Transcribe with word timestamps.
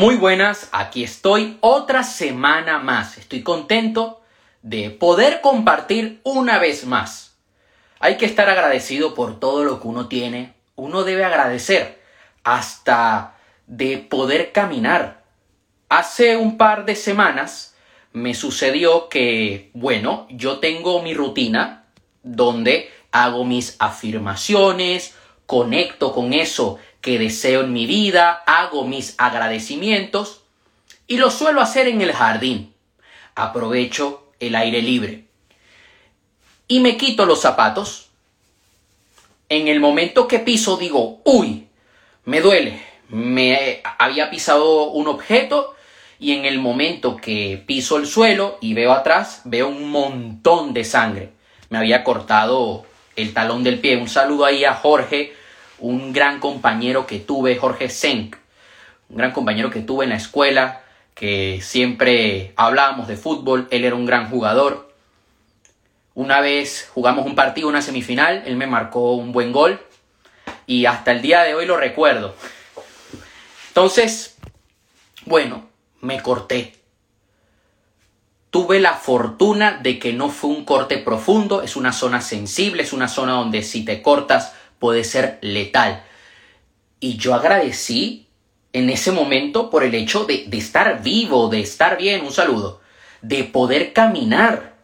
Muy 0.00 0.16
buenas, 0.16 0.70
aquí 0.72 1.04
estoy 1.04 1.58
otra 1.60 2.04
semana 2.04 2.78
más. 2.78 3.18
Estoy 3.18 3.42
contento 3.42 4.22
de 4.62 4.88
poder 4.88 5.42
compartir 5.42 6.22
una 6.24 6.58
vez 6.58 6.86
más. 6.86 7.36
Hay 7.98 8.16
que 8.16 8.24
estar 8.24 8.48
agradecido 8.48 9.12
por 9.12 9.38
todo 9.38 9.62
lo 9.62 9.78
que 9.78 9.88
uno 9.88 10.08
tiene. 10.08 10.54
Uno 10.74 11.04
debe 11.04 11.26
agradecer 11.26 12.00
hasta 12.44 13.36
de 13.66 13.98
poder 13.98 14.52
caminar. 14.52 15.22
Hace 15.90 16.38
un 16.38 16.56
par 16.56 16.86
de 16.86 16.96
semanas 16.96 17.76
me 18.14 18.32
sucedió 18.32 19.10
que, 19.10 19.70
bueno, 19.74 20.26
yo 20.30 20.60
tengo 20.60 21.02
mi 21.02 21.12
rutina 21.12 21.84
donde 22.22 22.90
hago 23.12 23.44
mis 23.44 23.76
afirmaciones, 23.78 25.14
conecto 25.44 26.14
con 26.14 26.32
eso 26.32 26.78
que 27.00 27.18
deseo 27.18 27.62
en 27.62 27.72
mi 27.72 27.86
vida, 27.86 28.42
hago 28.46 28.86
mis 28.86 29.14
agradecimientos 29.18 30.42
y 31.06 31.16
lo 31.16 31.30
suelo 31.30 31.60
hacer 31.60 31.88
en 31.88 32.00
el 32.02 32.12
jardín. 32.12 32.74
Aprovecho 33.34 34.32
el 34.38 34.54
aire 34.54 34.82
libre. 34.82 35.24
Y 36.68 36.80
me 36.80 36.96
quito 36.96 37.26
los 37.26 37.40
zapatos. 37.40 38.08
En 39.48 39.66
el 39.66 39.80
momento 39.80 40.28
que 40.28 40.38
piso 40.38 40.76
digo, 40.76 41.20
uy, 41.24 41.66
me 42.24 42.40
duele. 42.40 42.82
Me 43.08 43.82
había 43.98 44.30
pisado 44.30 44.90
un 44.90 45.08
objeto 45.08 45.74
y 46.20 46.32
en 46.32 46.44
el 46.44 46.58
momento 46.58 47.16
que 47.16 47.62
piso 47.66 47.96
el 47.96 48.06
suelo 48.06 48.58
y 48.60 48.74
veo 48.74 48.92
atrás, 48.92 49.40
veo 49.44 49.68
un 49.68 49.90
montón 49.90 50.72
de 50.74 50.84
sangre. 50.84 51.32
Me 51.70 51.78
había 51.78 52.04
cortado 52.04 52.84
el 53.16 53.32
talón 53.32 53.64
del 53.64 53.80
pie. 53.80 53.96
Un 53.96 54.08
saludo 54.08 54.44
ahí 54.44 54.64
a 54.64 54.74
Jorge, 54.74 55.32
un 55.80 56.12
gran 56.12 56.40
compañero 56.40 57.06
que 57.06 57.18
tuve, 57.18 57.56
Jorge 57.56 57.88
Senk, 57.88 58.36
un 59.08 59.16
gran 59.16 59.32
compañero 59.32 59.70
que 59.70 59.80
tuve 59.80 60.04
en 60.04 60.10
la 60.10 60.16
escuela, 60.16 60.82
que 61.14 61.60
siempre 61.62 62.52
hablábamos 62.56 63.08
de 63.08 63.16
fútbol, 63.16 63.68
él 63.70 63.84
era 63.84 63.96
un 63.96 64.06
gran 64.06 64.30
jugador. 64.30 64.90
Una 66.14 66.40
vez 66.40 66.88
jugamos 66.94 67.26
un 67.26 67.34
partido, 67.34 67.68
una 67.68 67.82
semifinal, 67.82 68.42
él 68.46 68.56
me 68.56 68.66
marcó 68.66 69.14
un 69.14 69.32
buen 69.32 69.52
gol 69.52 69.80
y 70.66 70.86
hasta 70.86 71.12
el 71.12 71.22
día 71.22 71.42
de 71.42 71.54
hoy 71.54 71.66
lo 71.66 71.76
recuerdo. 71.76 72.34
Entonces, 73.68 74.36
bueno, 75.24 75.68
me 76.00 76.20
corté. 76.20 76.76
Tuve 78.50 78.80
la 78.80 78.94
fortuna 78.94 79.78
de 79.80 79.98
que 79.98 80.12
no 80.12 80.28
fue 80.28 80.50
un 80.50 80.64
corte 80.64 80.98
profundo, 80.98 81.62
es 81.62 81.76
una 81.76 81.92
zona 81.92 82.20
sensible, 82.20 82.82
es 82.82 82.92
una 82.92 83.08
zona 83.08 83.32
donde 83.32 83.62
si 83.62 83.84
te 83.84 84.02
cortas 84.02 84.54
puede 84.80 85.04
ser 85.04 85.38
letal. 85.42 86.02
Y 86.98 87.16
yo 87.16 87.34
agradecí 87.34 88.26
en 88.72 88.90
ese 88.90 89.12
momento 89.12 89.70
por 89.70 89.84
el 89.84 89.94
hecho 89.94 90.24
de, 90.24 90.46
de 90.48 90.58
estar 90.58 91.02
vivo, 91.02 91.48
de 91.48 91.60
estar 91.60 91.96
bien, 91.96 92.24
un 92.24 92.32
saludo, 92.32 92.80
de 93.22 93.44
poder 93.44 93.92
caminar, 93.92 94.74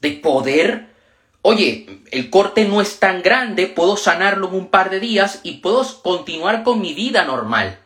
de 0.00 0.12
poder, 0.12 0.88
oye, 1.42 2.02
el 2.12 2.30
corte 2.30 2.66
no 2.66 2.80
es 2.80 3.00
tan 3.00 3.22
grande, 3.22 3.66
puedo 3.66 3.96
sanarlo 3.96 4.48
en 4.48 4.54
un 4.54 4.68
par 4.68 4.90
de 4.90 5.00
días 5.00 5.40
y 5.42 5.58
puedo 5.58 5.84
continuar 6.02 6.62
con 6.62 6.80
mi 6.80 6.94
vida 6.94 7.24
normal. 7.24 7.80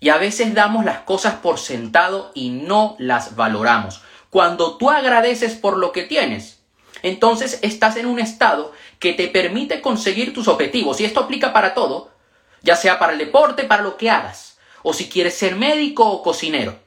Y 0.00 0.10
a 0.10 0.18
veces 0.18 0.54
damos 0.54 0.84
las 0.84 0.98
cosas 1.00 1.36
por 1.36 1.58
sentado 1.58 2.30
y 2.34 2.50
no 2.50 2.96
las 2.98 3.36
valoramos. 3.36 4.02
Cuando 4.28 4.76
tú 4.76 4.90
agradeces 4.90 5.54
por 5.54 5.78
lo 5.78 5.92
que 5.92 6.02
tienes, 6.02 6.53
entonces 7.04 7.58
estás 7.60 7.96
en 7.96 8.06
un 8.06 8.18
estado 8.18 8.72
que 8.98 9.12
te 9.12 9.28
permite 9.28 9.82
conseguir 9.82 10.32
tus 10.32 10.48
objetivos. 10.48 10.98
Y 11.00 11.04
esto 11.04 11.20
aplica 11.20 11.52
para 11.52 11.74
todo, 11.74 12.10
ya 12.62 12.76
sea 12.76 12.98
para 12.98 13.12
el 13.12 13.18
deporte, 13.18 13.64
para 13.64 13.82
lo 13.82 13.98
que 13.98 14.08
hagas, 14.08 14.58
o 14.82 14.94
si 14.94 15.10
quieres 15.10 15.34
ser 15.34 15.54
médico 15.54 16.10
o 16.10 16.22
cocinero. 16.22 16.78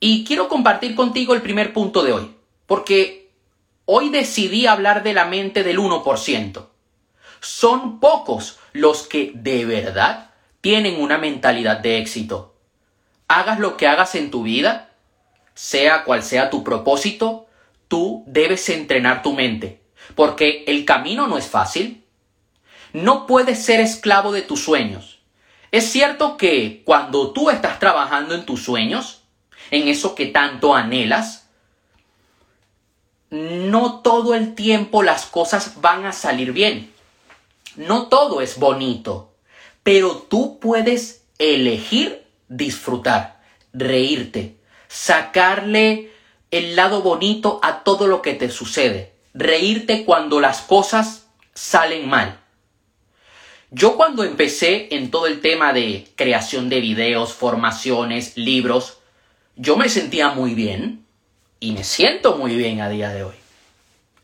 Y 0.00 0.24
quiero 0.24 0.48
compartir 0.48 0.96
contigo 0.96 1.34
el 1.34 1.42
primer 1.42 1.72
punto 1.72 2.02
de 2.02 2.12
hoy, 2.12 2.34
porque 2.66 3.30
hoy 3.84 4.08
decidí 4.08 4.66
hablar 4.66 5.04
de 5.04 5.14
la 5.14 5.24
mente 5.24 5.62
del 5.62 5.78
1%. 5.78 6.66
Son 7.40 8.00
pocos 8.00 8.58
los 8.72 9.06
que 9.06 9.30
de 9.36 9.64
verdad 9.66 10.30
tienen 10.60 11.00
una 11.00 11.16
mentalidad 11.16 11.76
de 11.78 11.98
éxito. 11.98 12.56
Hagas 13.28 13.60
lo 13.60 13.76
que 13.76 13.86
hagas 13.86 14.16
en 14.16 14.32
tu 14.32 14.42
vida, 14.42 14.90
sea 15.54 16.02
cual 16.02 16.24
sea 16.24 16.50
tu 16.50 16.64
propósito, 16.64 17.45
tú 17.88 18.24
debes 18.26 18.68
entrenar 18.68 19.22
tu 19.22 19.32
mente 19.32 19.86
porque 20.14 20.64
el 20.66 20.84
camino 20.84 21.26
no 21.26 21.38
es 21.38 21.46
fácil. 21.46 22.04
No 22.92 23.26
puedes 23.26 23.64
ser 23.64 23.80
esclavo 23.80 24.32
de 24.32 24.42
tus 24.42 24.62
sueños. 24.62 25.18
Es 25.72 25.90
cierto 25.90 26.36
que 26.36 26.82
cuando 26.84 27.32
tú 27.32 27.50
estás 27.50 27.78
trabajando 27.78 28.34
en 28.34 28.46
tus 28.46 28.62
sueños, 28.62 29.22
en 29.70 29.88
eso 29.88 30.14
que 30.14 30.26
tanto 30.26 30.74
anhelas, 30.74 31.48
no 33.30 34.00
todo 34.00 34.34
el 34.34 34.54
tiempo 34.54 35.02
las 35.02 35.26
cosas 35.26 35.80
van 35.80 36.06
a 36.06 36.12
salir 36.12 36.52
bien. 36.52 36.92
No 37.74 38.06
todo 38.06 38.40
es 38.40 38.58
bonito, 38.58 39.34
pero 39.82 40.16
tú 40.16 40.58
puedes 40.60 41.24
elegir 41.38 42.24
disfrutar, 42.48 43.42
reírte, 43.74 44.56
sacarle 44.88 46.10
el 46.50 46.76
lado 46.76 47.02
bonito 47.02 47.60
a 47.62 47.82
todo 47.84 48.06
lo 48.06 48.22
que 48.22 48.34
te 48.34 48.50
sucede 48.50 49.16
reírte 49.36 50.04
cuando 50.04 50.40
las 50.40 50.62
cosas 50.62 51.26
salen 51.54 52.08
mal. 52.08 52.40
Yo 53.70 53.96
cuando 53.96 54.24
empecé 54.24 54.88
en 54.92 55.10
todo 55.10 55.26
el 55.26 55.40
tema 55.40 55.72
de 55.72 56.08
creación 56.16 56.68
de 56.68 56.80
videos, 56.80 57.34
formaciones, 57.34 58.36
libros, 58.36 58.98
yo 59.56 59.76
me 59.76 59.88
sentía 59.88 60.30
muy 60.30 60.54
bien 60.54 61.04
y 61.60 61.72
me 61.72 61.84
siento 61.84 62.36
muy 62.36 62.54
bien 62.56 62.80
a 62.80 62.88
día 62.88 63.10
de 63.10 63.24
hoy. 63.24 63.34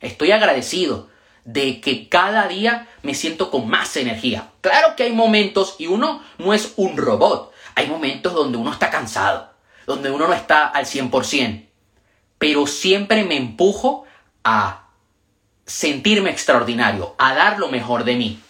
Estoy 0.00 0.30
agradecido 0.30 1.08
de 1.44 1.80
que 1.80 2.08
cada 2.08 2.46
día 2.48 2.88
me 3.02 3.14
siento 3.14 3.50
con 3.50 3.68
más 3.68 3.96
energía. 3.96 4.50
Claro 4.60 4.96
que 4.96 5.02
hay 5.02 5.12
momentos 5.12 5.76
y 5.78 5.88
uno 5.88 6.22
no 6.38 6.54
es 6.54 6.72
un 6.76 6.96
robot. 6.96 7.52
Hay 7.74 7.88
momentos 7.88 8.32
donde 8.32 8.58
uno 8.58 8.72
está 8.72 8.90
cansado, 8.90 9.50
donde 9.86 10.10
uno 10.10 10.28
no 10.28 10.34
está 10.34 10.66
al 10.66 10.86
100%. 10.86 11.71
Pero 12.42 12.66
siempre 12.66 13.22
me 13.22 13.36
empujo 13.36 14.04
a 14.42 14.88
sentirme 15.64 16.30
extraordinario, 16.30 17.14
a 17.16 17.36
dar 17.36 17.60
lo 17.60 17.68
mejor 17.68 18.02
de 18.02 18.16
mí. 18.16 18.40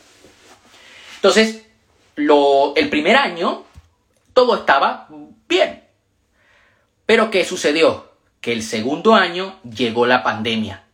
Entonces, 1.16 1.66
lo, 2.14 2.74
el 2.74 2.88
primer 2.88 3.16
año 3.16 3.64
todo 4.32 4.56
estaba 4.56 5.08
bien. 5.46 5.84
Pero 7.04 7.30
¿qué 7.30 7.44
sucedió? 7.44 8.14
Que 8.40 8.52
el 8.52 8.62
segundo 8.62 9.14
año 9.14 9.60
llegó 9.62 10.06
la 10.06 10.22
pandemia. 10.22 10.84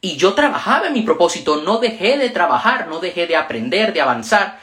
Y 0.00 0.16
yo 0.16 0.34
trabajaba 0.34 0.88
en 0.88 0.94
mi 0.94 1.02
propósito, 1.02 1.62
no 1.62 1.78
dejé 1.78 2.18
de 2.18 2.30
trabajar, 2.30 2.88
no 2.88 2.98
dejé 2.98 3.28
de 3.28 3.36
aprender, 3.36 3.92
de 3.92 4.00
avanzar, 4.00 4.58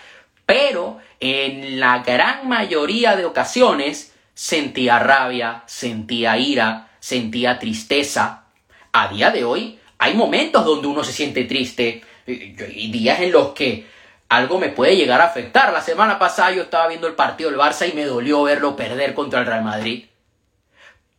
pero 0.46 1.00
en 1.22 1.80
la 1.80 2.00
gran 2.00 2.50
mayoría 2.50 3.16
de 3.16 3.24
ocasiones 3.24 4.14
sentía 4.34 5.00
rabia, 5.00 5.64
sentía 5.68 6.38
ira, 6.38 6.90
sentía 7.02 7.60
tristeza. 7.60 8.46
A 8.94 9.10
día 9.10 9.32
de 9.32 9.44
hoy 9.44 9.80
hay 9.98 10.14
momentos 10.14 10.64
donde 10.64 10.88
uno 10.88 11.04
se 11.04 11.12
siente 11.12 11.44
triste 11.44 12.02
y 12.26 12.92
días 12.92 13.20
en 13.20 13.34
los 13.34 13.50
que 13.50 13.86
algo 14.30 14.60
me 14.60 14.70
puede 14.70 14.96
llegar 14.96 15.20
a 15.20 15.26
afectar. 15.26 15.74
La 15.74 15.82
semana 15.82 16.18
pasada 16.18 16.52
yo 16.52 16.64
estaba 16.64 16.88
viendo 16.88 17.08
el 17.08 17.16
partido 17.16 17.50
del 17.50 17.60
Barça 17.60 17.90
y 17.90 17.94
me 17.94 18.06
dolió 18.06 18.44
verlo 18.44 18.78
perder 18.78 19.14
contra 19.14 19.42
el 19.42 19.46
Real 19.46 19.66
Madrid. 19.66 20.06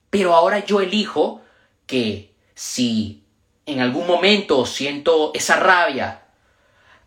Pero 0.08 0.34
ahora 0.34 0.64
yo 0.64 0.80
elijo 0.80 1.42
que 1.86 2.32
si 2.54 3.24
en 3.66 3.80
algún 3.80 4.06
momento 4.06 4.64
siento 4.64 5.32
esa 5.34 5.56
rabia, 5.56 6.22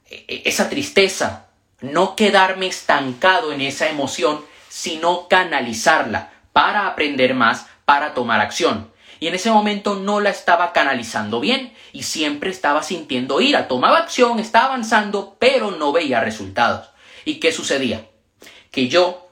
e, 0.09 0.25
e, 0.27 0.41
esa 0.45 0.69
tristeza, 0.69 1.47
no 1.81 2.15
quedarme 2.15 2.67
estancado 2.67 3.51
en 3.51 3.61
esa 3.61 3.89
emoción, 3.89 4.43
sino 4.69 5.27
canalizarla 5.27 6.33
para 6.53 6.87
aprender 6.87 7.33
más, 7.33 7.67
para 7.85 8.13
tomar 8.13 8.41
acción 8.41 8.93
y 9.19 9.27
en 9.27 9.35
ese 9.35 9.51
momento 9.51 9.95
no 9.95 10.19
la 10.19 10.29
estaba 10.29 10.73
canalizando 10.73 11.39
bien 11.39 11.73
y 11.93 12.03
siempre 12.03 12.49
estaba 12.49 12.83
sintiendo 12.83 13.41
ira. 13.41 13.67
Tomaba 13.67 13.99
acción, 13.99 14.39
estaba 14.39 14.65
avanzando, 14.65 15.37
pero 15.39 15.71
no 15.71 15.91
veía 15.91 16.19
resultados. 16.19 16.89
¿Y 17.23 17.39
qué 17.39 17.51
sucedía? 17.51 18.05
Que 18.71 18.87
yo 18.87 19.29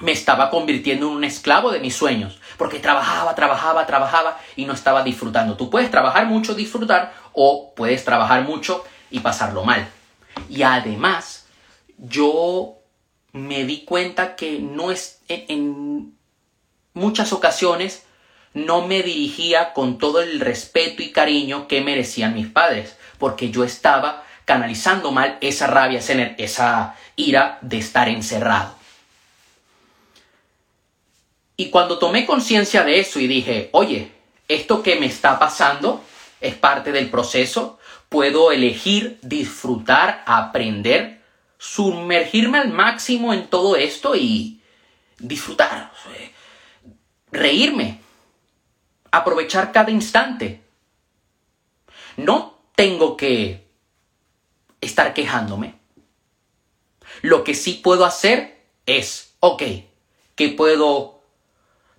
me 0.00 0.12
estaba 0.12 0.50
convirtiendo 0.50 1.06
en 1.06 1.12
un 1.12 1.24
esclavo 1.24 1.70
de 1.70 1.78
mis 1.78 1.94
sueños, 1.94 2.40
porque 2.58 2.80
trabajaba, 2.80 3.36
trabajaba, 3.36 3.86
trabajaba 3.86 4.38
y 4.56 4.64
no 4.64 4.72
estaba 4.72 5.04
disfrutando. 5.04 5.56
Tú 5.56 5.70
puedes 5.70 5.90
trabajar 5.90 6.26
mucho, 6.26 6.54
disfrutar, 6.54 7.14
o 7.32 7.72
puedes 7.76 8.04
trabajar 8.04 8.42
mucho 8.42 8.84
y 9.10 9.20
pasarlo 9.20 9.64
mal. 9.64 9.86
Y 10.48 10.62
además, 10.62 11.46
yo 11.96 12.78
me 13.32 13.64
di 13.64 13.84
cuenta 13.84 14.34
que 14.34 14.58
no 14.58 14.90
es 14.90 15.20
muchas 16.94 17.32
ocasiones 17.32 18.04
no 18.54 18.86
me 18.86 19.02
dirigía 19.02 19.72
con 19.72 19.98
todo 19.98 20.20
el 20.20 20.40
respeto 20.40 21.02
y 21.02 21.10
cariño 21.10 21.68
que 21.68 21.80
merecían 21.80 22.34
mis 22.34 22.48
padres, 22.48 22.96
porque 23.18 23.50
yo 23.50 23.64
estaba 23.64 24.24
canalizando 24.44 25.12
mal 25.12 25.38
esa 25.40 25.66
rabia, 25.66 26.00
esa 26.36 26.96
ira 27.16 27.58
de 27.62 27.78
estar 27.78 28.08
encerrado. 28.08 28.74
Y 31.56 31.70
cuando 31.70 31.98
tomé 31.98 32.26
conciencia 32.26 32.82
de 32.82 32.98
eso 32.98 33.20
y 33.20 33.26
dije, 33.26 33.68
oye, 33.72 34.10
esto 34.48 34.82
que 34.82 34.96
me 34.96 35.06
está 35.06 35.38
pasando 35.38 36.04
es 36.40 36.54
parte 36.54 36.92
del 36.92 37.08
proceso, 37.08 37.78
puedo 38.08 38.52
elegir 38.52 39.18
disfrutar, 39.22 40.22
aprender, 40.26 41.22
sumergirme 41.58 42.58
al 42.58 42.70
máximo 42.70 43.32
en 43.32 43.46
todo 43.46 43.76
esto 43.76 44.16
y 44.16 44.60
disfrutar, 45.18 45.92
reírme, 47.32 48.00
aprovechar 49.10 49.72
cada 49.72 49.90
instante. 49.90 50.62
No 52.16 52.58
tengo 52.76 53.16
que 53.16 53.66
estar 54.80 55.14
quejándome. 55.14 55.74
Lo 57.22 57.42
que 57.42 57.54
sí 57.54 57.74
puedo 57.74 58.04
hacer 58.04 58.64
es, 58.86 59.34
ok, 59.40 59.62
¿qué 60.34 60.48
puedo, 60.50 61.22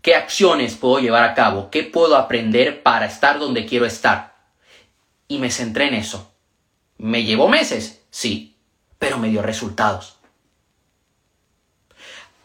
qué 0.02 0.16
acciones 0.16 0.76
puedo 0.76 1.00
llevar 1.00 1.24
a 1.24 1.34
cabo? 1.34 1.70
¿Qué 1.72 1.84
puedo 1.84 2.16
aprender 2.16 2.84
para 2.84 3.06
estar 3.06 3.40
donde 3.40 3.66
quiero 3.66 3.86
estar? 3.86 4.36
Y 5.28 5.40
me 5.40 5.50
centré 5.50 5.88
en 5.88 5.96
eso. 5.96 6.32
¿Me 6.98 7.24
llevó 7.24 7.48
meses? 7.48 8.02
Sí, 8.12 8.56
pero 9.00 9.18
me 9.18 9.30
dio 9.30 9.42
resultados. 9.42 10.18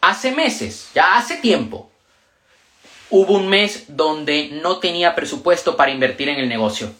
Hace 0.01 0.31
meses, 0.31 0.89
ya 0.95 1.17
hace 1.17 1.37
tiempo, 1.37 1.91
hubo 3.09 3.33
un 3.33 3.47
mes 3.47 3.85
donde 3.87 4.49
no 4.61 4.79
tenía 4.79 5.15
presupuesto 5.15 5.75
para 5.75 5.91
invertir 5.91 6.29
en 6.29 6.39
el 6.39 6.49
negocio. 6.49 6.91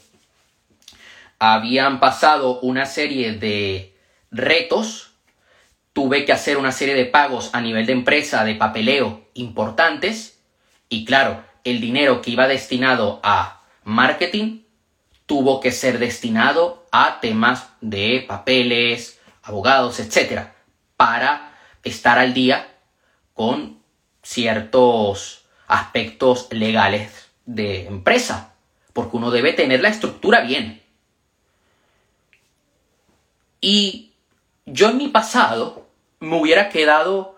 Habían 1.38 2.00
pasado 2.00 2.60
una 2.62 2.86
serie 2.86 3.34
de 3.34 3.96
retos, 4.32 5.12
tuve 5.94 6.26
que 6.26 6.34
hacer 6.34 6.58
una 6.58 6.72
serie 6.72 6.96
de 6.96 7.06
pagos 7.06 7.50
a 7.54 7.62
nivel 7.62 7.86
de 7.86 7.94
empresa 7.94 8.44
de 8.44 8.56
papeleo 8.56 9.28
importantes 9.36 10.40
y 10.90 11.06
claro, 11.06 11.44
el 11.64 11.80
dinero 11.80 12.22
que 12.22 12.32
iba 12.32 12.48
destinado 12.48 13.20
a 13.24 13.62
marketing 13.84 14.62
tuvo 15.26 15.60
que 15.60 15.72
ser 15.72 16.00
destinado 16.00 16.88
a 16.92 17.20
temas 17.22 17.70
de 17.82 18.26
papeles, 18.28 19.20
abogados, 19.44 20.00
etcétera, 20.00 20.56
para 20.98 21.54
estar 21.84 22.18
al 22.18 22.34
día 22.34 22.76
con 23.34 23.80
ciertos 24.24 25.46
aspectos 25.70 26.48
legales 26.52 27.30
de 27.46 27.88
empresa, 27.88 28.54
porque 28.92 29.16
uno 29.16 29.32
debe 29.32 29.54
tener 29.54 29.82
la 29.82 29.90
estructura 29.90 30.42
bien. 30.42 30.84
Y 33.62 34.12
yo 34.66 34.90
en 34.90 34.98
mi 34.98 35.08
pasado 35.08 35.88
me 36.20 36.40
hubiera 36.40 36.70
quedado 36.70 37.38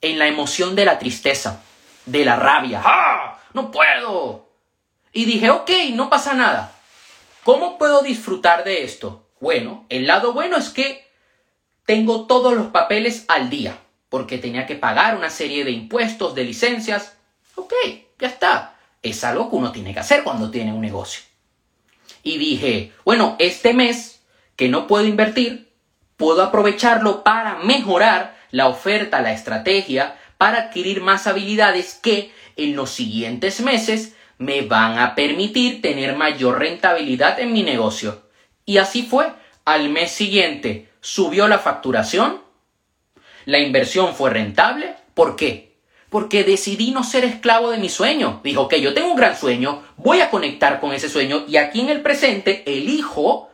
en 0.00 0.18
la 0.18 0.28
emoción 0.28 0.76
de 0.76 0.84
la 0.84 0.98
tristeza, 0.98 1.62
de 2.06 2.24
la 2.24 2.36
rabia. 2.36 2.82
¡Ah! 2.84 3.40
¡No 3.54 3.70
puedo! 3.70 4.48
Y 5.12 5.24
dije, 5.24 5.50
ok, 5.50 5.70
no 5.94 6.10
pasa 6.10 6.34
nada. 6.34 6.72
¿Cómo 7.42 7.78
puedo 7.78 8.02
disfrutar 8.02 8.64
de 8.64 8.84
esto? 8.84 9.26
Bueno, 9.40 9.86
el 9.88 10.06
lado 10.06 10.34
bueno 10.34 10.56
es 10.56 10.68
que 10.68 11.08
tengo 11.86 12.26
todos 12.26 12.54
los 12.54 12.66
papeles 12.66 13.24
al 13.28 13.48
día 13.48 13.78
porque 14.08 14.38
tenía 14.38 14.66
que 14.66 14.76
pagar 14.76 15.16
una 15.16 15.30
serie 15.30 15.64
de 15.64 15.70
impuestos, 15.70 16.34
de 16.34 16.44
licencias. 16.44 17.16
Ok, 17.54 17.72
ya 18.18 18.28
está. 18.28 18.76
Es 19.02 19.22
algo 19.24 19.50
que 19.50 19.56
uno 19.56 19.72
tiene 19.72 19.92
que 19.92 20.00
hacer 20.00 20.24
cuando 20.24 20.50
tiene 20.50 20.72
un 20.72 20.80
negocio. 20.80 21.22
Y 22.22 22.38
dije, 22.38 22.92
bueno, 23.04 23.36
este 23.38 23.74
mes 23.74 24.20
que 24.56 24.68
no 24.68 24.86
puedo 24.86 25.06
invertir, 25.06 25.72
puedo 26.16 26.42
aprovecharlo 26.42 27.22
para 27.22 27.56
mejorar 27.56 28.36
la 28.50 28.68
oferta, 28.68 29.20
la 29.20 29.32
estrategia, 29.32 30.18
para 30.36 30.58
adquirir 30.58 31.00
más 31.00 31.26
habilidades 31.26 31.94
que 31.94 32.32
en 32.56 32.74
los 32.74 32.90
siguientes 32.90 33.60
meses 33.60 34.14
me 34.38 34.62
van 34.62 34.98
a 34.98 35.14
permitir 35.14 35.82
tener 35.82 36.16
mayor 36.16 36.58
rentabilidad 36.58 37.38
en 37.40 37.52
mi 37.52 37.62
negocio. 37.62 38.22
Y 38.64 38.78
así 38.78 39.02
fue. 39.02 39.32
Al 39.64 39.90
mes 39.90 40.12
siguiente 40.12 40.88
subió 41.00 41.46
la 41.46 41.58
facturación, 41.58 42.40
la 43.48 43.58
inversión 43.58 44.14
fue 44.14 44.28
rentable. 44.28 44.94
¿Por 45.14 45.34
qué? 45.34 45.78
Porque 46.10 46.44
decidí 46.44 46.90
no 46.90 47.02
ser 47.02 47.24
esclavo 47.24 47.70
de 47.70 47.78
mi 47.78 47.88
sueño. 47.88 48.42
Dijo, 48.44 48.68
que 48.68 48.82
yo 48.82 48.92
tengo 48.92 49.10
un 49.10 49.16
gran 49.16 49.38
sueño, 49.38 49.82
voy 49.96 50.20
a 50.20 50.28
conectar 50.28 50.80
con 50.80 50.92
ese 50.92 51.08
sueño 51.08 51.46
y 51.48 51.56
aquí 51.56 51.80
en 51.80 51.88
el 51.88 52.02
presente 52.02 52.62
elijo 52.66 53.48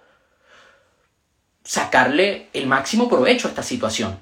sacarle 1.63 2.49
el 2.55 2.67
máximo 2.67 3.09
provecho 3.09 3.47
a 3.47 3.51
esta 3.51 3.63
situación. 3.63 4.19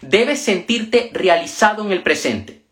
Debes 0.00 0.40
sentirte 0.40 1.10
realizado 1.12 1.84
en 1.84 1.92
el 1.92 2.02
presente. 2.02 2.62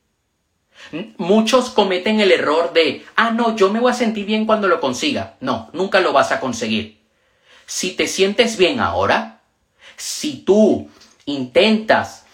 Muchos 1.19 1.69
cometen 1.69 2.19
el 2.21 2.33
error 2.33 2.73
de, 2.73 3.05
ah, 3.15 3.31
no, 3.31 3.57
yo 3.57 3.71
me 3.71 3.79
voy 3.79 3.93
a 3.93 3.95
sentir 3.95 4.25
bien 4.25 4.47
cuando 4.47 4.69
lo 4.69 4.81
consiga. 4.81 5.37
No, 5.41 5.69
nunca 5.75 6.01
lo 6.01 6.15
vas 6.15 6.33
a 6.33 6.41
conseguir. 6.41 7.03
Si 7.67 7.91
te 7.91 8.07
sientes 8.07 8.57
bien 8.57 8.81
ahora, 8.81 9.43
si 9.99 10.39
tú 10.39 10.89
intentas 11.27 12.25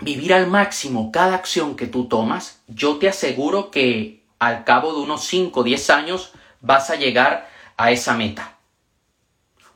vivir 0.00 0.32
al 0.34 0.46
máximo 0.46 1.12
cada 1.12 1.34
acción 1.34 1.76
que 1.76 1.86
tú 1.86 2.06
tomas, 2.06 2.60
yo 2.68 2.96
te 2.96 3.08
aseguro 3.08 3.70
que 3.70 4.22
al 4.38 4.64
cabo 4.64 4.94
de 4.94 5.00
unos 5.00 5.24
5 5.24 5.60
o 5.60 5.62
10 5.62 5.90
años 5.90 6.32
vas 6.60 6.90
a 6.90 6.96
llegar 6.96 7.48
a 7.76 7.90
esa 7.90 8.14
meta. 8.14 8.56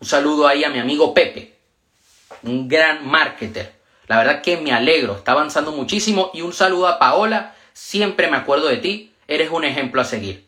Un 0.00 0.06
saludo 0.06 0.48
ahí 0.48 0.64
a 0.64 0.70
mi 0.70 0.78
amigo 0.78 1.14
Pepe, 1.14 1.54
un 2.42 2.68
gran 2.68 3.06
marketer. 3.06 3.74
La 4.06 4.18
verdad 4.18 4.42
que 4.42 4.56
me 4.58 4.72
alegro, 4.72 5.16
está 5.16 5.32
avanzando 5.32 5.72
muchísimo 5.72 6.30
y 6.34 6.42
un 6.42 6.52
saludo 6.52 6.88
a 6.88 6.98
Paola, 6.98 7.54
siempre 7.72 8.30
me 8.30 8.36
acuerdo 8.36 8.68
de 8.68 8.76
ti, 8.78 9.12
eres 9.28 9.50
un 9.50 9.64
ejemplo 9.64 10.00
a 10.00 10.04
seguir. 10.04 10.46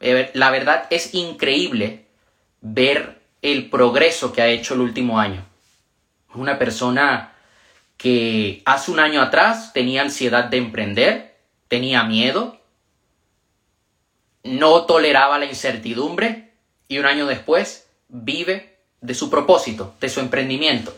Eh, 0.00 0.30
la 0.34 0.50
verdad 0.50 0.86
es 0.90 1.14
increíble 1.14 2.06
ver 2.60 3.20
el 3.42 3.70
progreso 3.70 4.32
que 4.32 4.42
ha 4.42 4.48
hecho 4.48 4.74
el 4.74 4.80
último 4.80 5.20
año. 5.20 5.44
Una 6.34 6.58
persona 6.58 7.34
que 8.00 8.62
hace 8.64 8.90
un 8.90 8.98
año 8.98 9.20
atrás 9.20 9.74
tenía 9.74 10.00
ansiedad 10.00 10.44
de 10.44 10.56
emprender, 10.56 11.36
tenía 11.68 12.02
miedo, 12.02 12.58
no 14.42 14.86
toleraba 14.86 15.38
la 15.38 15.44
incertidumbre 15.44 16.54
y 16.88 16.96
un 16.96 17.04
año 17.04 17.26
después 17.26 17.90
vive 18.08 18.78
de 19.02 19.14
su 19.14 19.28
propósito, 19.28 19.94
de 20.00 20.08
su 20.08 20.20
emprendimiento. 20.20 20.96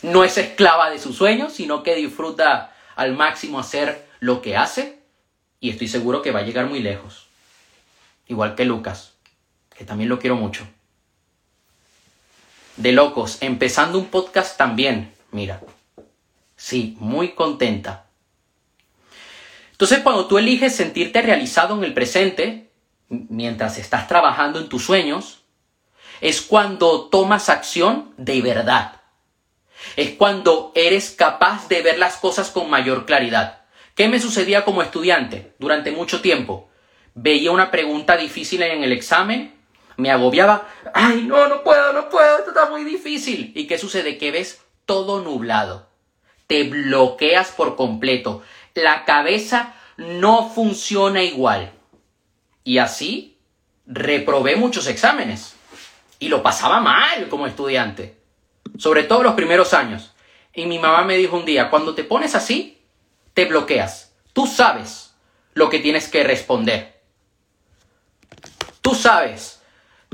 No 0.00 0.24
es 0.24 0.38
esclava 0.38 0.88
de 0.88 0.98
sus 0.98 1.16
sueños, 1.16 1.52
sino 1.52 1.82
que 1.82 1.94
disfruta 1.94 2.74
al 2.96 3.12
máximo 3.14 3.60
hacer 3.60 4.08
lo 4.20 4.40
que 4.40 4.56
hace 4.56 5.00
y 5.60 5.68
estoy 5.68 5.88
seguro 5.88 6.22
que 6.22 6.30
va 6.30 6.40
a 6.40 6.44
llegar 6.44 6.64
muy 6.64 6.80
lejos. 6.80 7.26
Igual 8.26 8.54
que 8.54 8.64
Lucas, 8.64 9.12
que 9.76 9.84
también 9.84 10.08
lo 10.08 10.18
quiero 10.18 10.36
mucho 10.36 10.66
de 12.76 12.92
locos, 12.92 13.38
empezando 13.40 13.98
un 13.98 14.06
podcast 14.06 14.56
también, 14.56 15.12
mira. 15.30 15.60
Sí, 16.56 16.96
muy 17.00 17.32
contenta. 17.32 18.06
Entonces, 19.72 20.00
cuando 20.00 20.26
tú 20.26 20.38
eliges 20.38 20.76
sentirte 20.76 21.22
realizado 21.22 21.76
en 21.76 21.84
el 21.84 21.92
presente, 21.92 22.70
mientras 23.08 23.78
estás 23.78 24.06
trabajando 24.06 24.60
en 24.60 24.68
tus 24.68 24.84
sueños, 24.84 25.42
es 26.20 26.40
cuando 26.40 27.08
tomas 27.08 27.48
acción 27.48 28.14
de 28.16 28.40
verdad. 28.42 29.00
Es 29.96 30.10
cuando 30.10 30.70
eres 30.76 31.10
capaz 31.10 31.68
de 31.68 31.82
ver 31.82 31.98
las 31.98 32.16
cosas 32.16 32.50
con 32.50 32.70
mayor 32.70 33.06
claridad. 33.06 33.62
¿Qué 33.96 34.08
me 34.08 34.20
sucedía 34.20 34.64
como 34.64 34.82
estudiante 34.82 35.54
durante 35.58 35.90
mucho 35.90 36.20
tiempo? 36.20 36.70
Veía 37.14 37.50
una 37.50 37.70
pregunta 37.70 38.16
difícil 38.16 38.62
en 38.62 38.84
el 38.84 38.92
examen 38.92 39.52
me 39.96 40.10
agobiaba. 40.10 40.68
Ay, 40.94 41.22
no, 41.22 41.48
no 41.48 41.62
puedo, 41.62 41.92
no 41.92 42.08
puedo, 42.08 42.38
esto 42.38 42.50
está 42.50 42.68
muy 42.70 42.84
difícil. 42.84 43.52
¿Y 43.54 43.66
qué 43.66 43.78
sucede? 43.78 44.18
Que 44.18 44.30
ves 44.30 44.62
todo 44.86 45.20
nublado. 45.20 45.88
Te 46.46 46.64
bloqueas 46.64 47.50
por 47.50 47.76
completo. 47.76 48.42
La 48.74 49.04
cabeza 49.04 49.74
no 49.96 50.50
funciona 50.50 51.22
igual. 51.22 51.72
Y 52.64 52.78
así 52.78 53.38
reprobé 53.86 54.56
muchos 54.56 54.86
exámenes. 54.86 55.56
Y 56.18 56.28
lo 56.28 56.42
pasaba 56.42 56.80
mal 56.80 57.28
como 57.28 57.46
estudiante. 57.46 58.16
Sobre 58.78 59.04
todo 59.04 59.22
los 59.22 59.34
primeros 59.34 59.74
años. 59.74 60.14
Y 60.54 60.66
mi 60.66 60.78
mamá 60.78 61.04
me 61.04 61.16
dijo 61.16 61.36
un 61.36 61.44
día, 61.44 61.70
cuando 61.70 61.94
te 61.94 62.04
pones 62.04 62.34
así, 62.34 62.80
te 63.34 63.46
bloqueas. 63.46 64.14
Tú 64.32 64.46
sabes 64.46 65.14
lo 65.54 65.68
que 65.70 65.78
tienes 65.78 66.08
que 66.08 66.24
responder. 66.24 67.00
Tú 68.80 68.94
sabes 68.94 69.61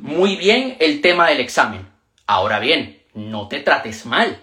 muy 0.00 0.36
bien 0.36 0.76
el 0.80 1.00
tema 1.00 1.28
del 1.28 1.40
examen. 1.40 1.88
Ahora 2.26 2.58
bien, 2.58 3.02
no 3.14 3.48
te 3.48 3.60
trates 3.60 4.06
mal. 4.06 4.40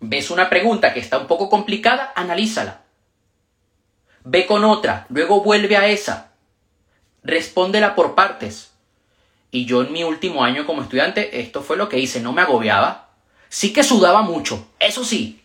Ves 0.00 0.30
una 0.30 0.48
pregunta 0.48 0.92
que 0.92 1.00
está 1.00 1.18
un 1.18 1.26
poco 1.26 1.48
complicada, 1.48 2.12
analízala. 2.16 2.82
Ve 4.24 4.46
con 4.46 4.64
otra, 4.64 5.06
luego 5.08 5.42
vuelve 5.42 5.76
a 5.76 5.86
esa. 5.88 6.32
Respóndela 7.22 7.94
por 7.94 8.14
partes. 8.14 8.72
Y 9.50 9.64
yo 9.64 9.82
en 9.82 9.92
mi 9.92 10.04
último 10.04 10.44
año 10.44 10.66
como 10.66 10.82
estudiante, 10.82 11.40
esto 11.40 11.62
fue 11.62 11.76
lo 11.76 11.88
que 11.88 11.98
hice, 11.98 12.20
no 12.20 12.32
me 12.32 12.42
agobiaba. 12.42 13.08
Sí 13.48 13.72
que 13.72 13.82
sudaba 13.82 14.22
mucho, 14.22 14.68
eso 14.78 15.04
sí, 15.04 15.42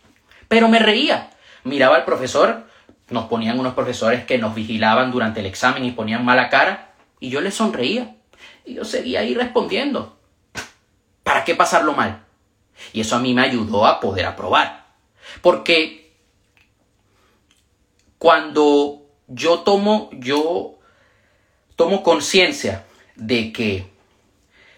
Pero 0.48 0.68
me 0.68 0.78
reía. 0.78 1.30
Miraba 1.64 1.96
al 1.96 2.04
profesor, 2.04 2.68
nos 3.10 3.24
ponían 3.26 3.58
unos 3.58 3.74
profesores 3.74 4.24
que 4.24 4.38
nos 4.38 4.54
vigilaban 4.54 5.10
durante 5.10 5.40
el 5.40 5.46
examen 5.46 5.84
y 5.84 5.90
ponían 5.90 6.24
mala 6.24 6.48
cara, 6.48 6.92
y 7.18 7.30
yo 7.30 7.40
les 7.40 7.54
sonreía. 7.54 8.14
Y 8.66 8.74
yo 8.74 8.84
seguía 8.84 9.20
ahí 9.20 9.34
respondiendo. 9.34 10.18
¿Para 11.22 11.44
qué 11.44 11.54
pasarlo 11.54 11.94
mal? 11.94 12.24
Y 12.92 13.00
eso 13.00 13.16
a 13.16 13.20
mí 13.20 13.32
me 13.32 13.42
ayudó 13.42 13.86
a 13.86 14.00
poder 14.00 14.26
aprobar. 14.26 14.86
Porque 15.40 16.12
cuando 18.18 19.06
yo 19.28 19.60
tomo, 19.60 20.10
yo 20.12 20.78
tomo 21.76 22.02
conciencia 22.02 22.84
de 23.14 23.52
que 23.52 23.90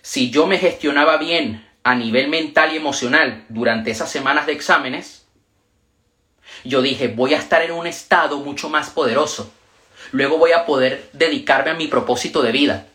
si 0.02 0.30
yo 0.30 0.47
me 0.47 0.59
gestionaba 0.59 1.16
bien 1.16 1.66
a 1.83 1.95
nivel 1.95 2.28
mental 2.28 2.73
y 2.73 2.76
emocional 2.76 3.45
durante 3.49 3.90
esas 3.90 4.11
semanas 4.11 4.47
de 4.47 4.52
exámenes, 4.52 5.26
yo 6.64 6.83
dije, 6.83 7.09
voy 7.09 7.35
a 7.35 7.38
estar 7.38 7.62
en 7.62 7.73
un 7.73 7.87
estado 7.87 8.38
mucho 8.38 8.68
más 8.68 8.90
poderoso. 8.90 9.52
Luego 10.12 10.38
voy 10.38 10.52
a 10.52 10.66
poder 10.66 11.09
dedicarme 11.12 11.71
a 11.71 11.75
mi 11.75 11.87
propósito 11.87 12.42
de 12.42 12.52
vida. 12.52 12.87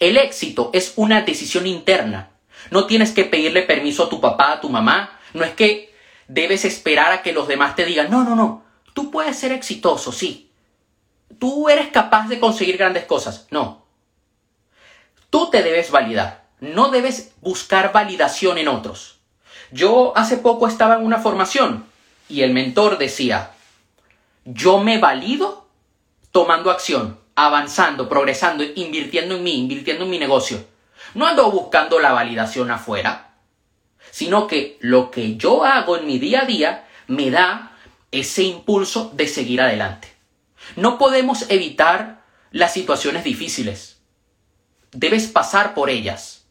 El 0.00 0.16
éxito 0.16 0.70
es 0.72 0.92
una 0.96 1.22
decisión 1.22 1.66
interna. 1.66 2.30
No 2.70 2.86
tienes 2.86 3.12
que 3.12 3.24
pedirle 3.24 3.62
permiso 3.62 4.04
a 4.04 4.08
tu 4.08 4.20
papá, 4.20 4.52
a 4.52 4.60
tu 4.60 4.68
mamá. 4.68 5.18
No 5.32 5.44
es 5.44 5.52
que 5.52 5.94
debes 6.28 6.64
esperar 6.64 7.12
a 7.12 7.22
que 7.22 7.32
los 7.32 7.48
demás 7.48 7.76
te 7.76 7.84
digan, 7.84 8.10
no, 8.10 8.24
no, 8.24 8.34
no, 8.34 8.64
tú 8.94 9.10
puedes 9.10 9.38
ser 9.38 9.52
exitoso, 9.52 10.12
sí. 10.12 10.50
Tú 11.38 11.68
eres 11.68 11.88
capaz 11.88 12.28
de 12.28 12.40
conseguir 12.40 12.76
grandes 12.76 13.04
cosas. 13.04 13.46
No. 13.50 13.84
Tú 15.30 15.50
te 15.50 15.62
debes 15.62 15.90
validar. 15.90 16.44
No 16.60 16.90
debes 16.90 17.32
buscar 17.40 17.92
validación 17.92 18.56
en 18.58 18.68
otros. 18.68 19.18
Yo 19.70 20.16
hace 20.16 20.36
poco 20.36 20.68
estaba 20.68 20.94
en 20.94 21.04
una 21.04 21.18
formación 21.18 21.86
y 22.28 22.42
el 22.42 22.52
mentor 22.52 22.98
decía, 22.98 23.50
yo 24.44 24.78
me 24.78 24.98
valido 24.98 25.66
tomando 26.30 26.70
acción, 26.70 27.18
avanzando, 27.36 28.08
progresando, 28.08 28.64
invirtiendo 28.64 29.36
en 29.36 29.42
mí, 29.42 29.58
invirtiendo 29.58 30.04
en 30.04 30.10
mi 30.10 30.18
negocio. 30.18 30.64
No 31.14 31.26
ando 31.26 31.50
buscando 31.50 32.00
la 32.00 32.12
validación 32.12 32.70
afuera, 32.70 33.34
sino 34.10 34.46
que 34.46 34.78
lo 34.80 35.10
que 35.10 35.36
yo 35.36 35.64
hago 35.64 35.96
en 35.96 36.06
mi 36.06 36.18
día 36.18 36.42
a 36.42 36.46
día 36.46 36.88
me 37.06 37.30
da 37.30 37.76
ese 38.10 38.42
impulso 38.42 39.10
de 39.14 39.26
seguir 39.26 39.60
adelante. 39.60 40.08
No 40.76 40.98
podemos 40.98 41.50
evitar 41.50 42.22
las 42.50 42.72
situaciones 42.72 43.24
difíciles. 43.24 44.00
Debes 44.92 45.26
pasar 45.26 45.74
por 45.74 45.90
ellas. 45.90 46.46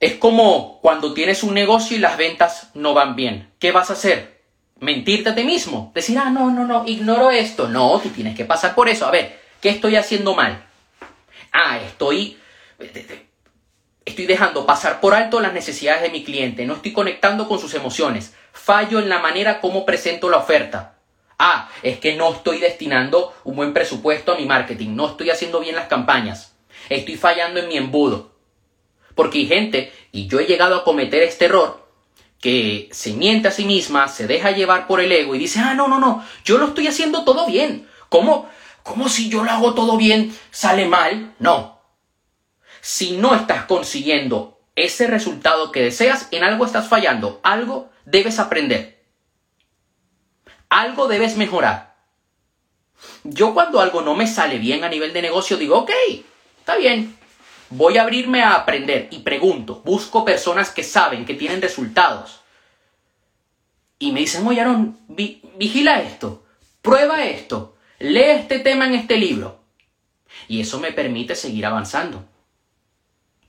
Es 0.00 0.14
como 0.14 0.80
cuando 0.80 1.12
tienes 1.12 1.42
un 1.42 1.54
negocio 1.54 1.96
y 1.96 2.00
las 2.00 2.16
ventas 2.16 2.70
no 2.74 2.94
van 2.94 3.16
bien. 3.16 3.52
¿Qué 3.58 3.72
vas 3.72 3.90
a 3.90 3.94
hacer? 3.94 4.37
Mentirte 4.80 5.30
a 5.30 5.34
ti 5.34 5.44
mismo. 5.44 5.90
Decir, 5.94 6.18
ah, 6.18 6.30
no, 6.30 6.50
no, 6.50 6.64
no, 6.64 6.84
ignoro 6.86 7.30
esto. 7.30 7.68
No, 7.68 7.98
tú 8.00 8.10
tienes 8.10 8.36
que 8.36 8.44
pasar 8.44 8.74
por 8.74 8.88
eso. 8.88 9.06
A 9.06 9.10
ver, 9.10 9.40
¿qué 9.60 9.70
estoy 9.70 9.96
haciendo 9.96 10.34
mal? 10.34 10.66
Ah, 11.52 11.78
estoy... 11.78 12.38
Estoy 14.04 14.24
dejando 14.24 14.64
pasar 14.64 15.00
por 15.00 15.14
alto 15.14 15.38
las 15.38 15.52
necesidades 15.52 16.00
de 16.00 16.08
mi 16.08 16.24
cliente. 16.24 16.64
No 16.64 16.74
estoy 16.74 16.92
conectando 16.92 17.46
con 17.46 17.58
sus 17.58 17.74
emociones. 17.74 18.34
Fallo 18.52 19.00
en 19.00 19.10
la 19.10 19.18
manera 19.18 19.60
como 19.60 19.84
presento 19.84 20.30
la 20.30 20.38
oferta. 20.38 20.94
Ah, 21.38 21.68
es 21.82 21.98
que 21.98 22.16
no 22.16 22.32
estoy 22.32 22.58
destinando 22.58 23.34
un 23.44 23.56
buen 23.56 23.74
presupuesto 23.74 24.32
a 24.32 24.36
mi 24.36 24.46
marketing. 24.46 24.96
No 24.96 25.08
estoy 25.08 25.30
haciendo 25.30 25.60
bien 25.60 25.76
las 25.76 25.88
campañas. 25.88 26.56
Estoy 26.88 27.16
fallando 27.16 27.60
en 27.60 27.68
mi 27.68 27.76
embudo. 27.76 28.32
Porque 29.14 29.38
hay 29.38 29.46
gente, 29.46 29.92
y 30.10 30.26
yo 30.26 30.40
he 30.40 30.46
llegado 30.46 30.76
a 30.76 30.84
cometer 30.84 31.22
este 31.22 31.46
error, 31.46 31.87
que 32.40 32.88
se 32.92 33.12
miente 33.12 33.48
a 33.48 33.50
sí 33.50 33.64
misma, 33.64 34.08
se 34.08 34.26
deja 34.26 34.52
llevar 34.52 34.86
por 34.86 35.00
el 35.00 35.10
ego 35.10 35.34
y 35.34 35.38
dice, 35.38 35.60
ah, 35.60 35.74
no, 35.74 35.88
no, 35.88 35.98
no, 35.98 36.24
yo 36.44 36.58
lo 36.58 36.66
estoy 36.66 36.86
haciendo 36.86 37.24
todo 37.24 37.46
bien. 37.46 37.88
¿Cómo? 38.08 38.48
¿Cómo 38.82 39.08
si 39.08 39.28
yo 39.28 39.44
lo 39.44 39.50
hago 39.50 39.74
todo 39.74 39.96
bien 39.96 40.36
sale 40.50 40.86
mal? 40.86 41.34
No. 41.38 41.80
Si 42.80 43.16
no 43.16 43.34
estás 43.34 43.64
consiguiendo 43.64 44.60
ese 44.76 45.08
resultado 45.08 45.72
que 45.72 45.82
deseas, 45.82 46.28
en 46.30 46.44
algo 46.44 46.64
estás 46.64 46.88
fallando, 46.88 47.40
algo 47.42 47.90
debes 48.04 48.38
aprender. 48.38 49.04
Algo 50.68 51.08
debes 51.08 51.36
mejorar. 51.36 51.96
Yo 53.24 53.52
cuando 53.52 53.80
algo 53.80 54.00
no 54.00 54.14
me 54.14 54.26
sale 54.26 54.58
bien 54.58 54.84
a 54.84 54.88
nivel 54.88 55.12
de 55.12 55.22
negocio 55.22 55.56
digo, 55.56 55.78
ok, 55.78 55.90
está 56.60 56.76
bien, 56.76 57.17
Voy 57.70 57.98
a 57.98 58.02
abrirme 58.02 58.42
a 58.42 58.54
aprender 58.54 59.08
y 59.10 59.18
pregunto, 59.18 59.82
busco 59.84 60.24
personas 60.24 60.70
que 60.70 60.82
saben, 60.82 61.26
que 61.26 61.34
tienen 61.34 61.60
resultados. 61.60 62.40
Y 63.98 64.12
me 64.12 64.20
dicen, 64.20 64.46
oye 64.46 64.60
Aaron, 64.60 64.98
vigila 65.08 66.00
esto, 66.00 66.44
prueba 66.82 67.24
esto, 67.24 67.76
lee 67.98 68.30
este 68.30 68.60
tema 68.60 68.86
en 68.86 68.94
este 68.94 69.16
libro. 69.16 69.60
Y 70.46 70.60
eso 70.60 70.78
me 70.80 70.92
permite 70.92 71.34
seguir 71.34 71.66
avanzando. 71.66 72.24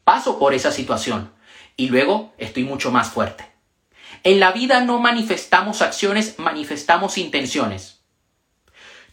Paso 0.03 0.39
por 0.39 0.53
esa 0.53 0.71
situación 0.71 1.31
y 1.77 1.87
luego 1.89 2.33
estoy 2.37 2.63
mucho 2.63 2.91
más 2.91 3.09
fuerte. 3.09 3.45
En 4.23 4.39
la 4.39 4.51
vida 4.51 4.81
no 4.81 4.99
manifestamos 4.99 5.81
acciones, 5.81 6.39
manifestamos 6.39 7.17
intenciones. 7.17 8.01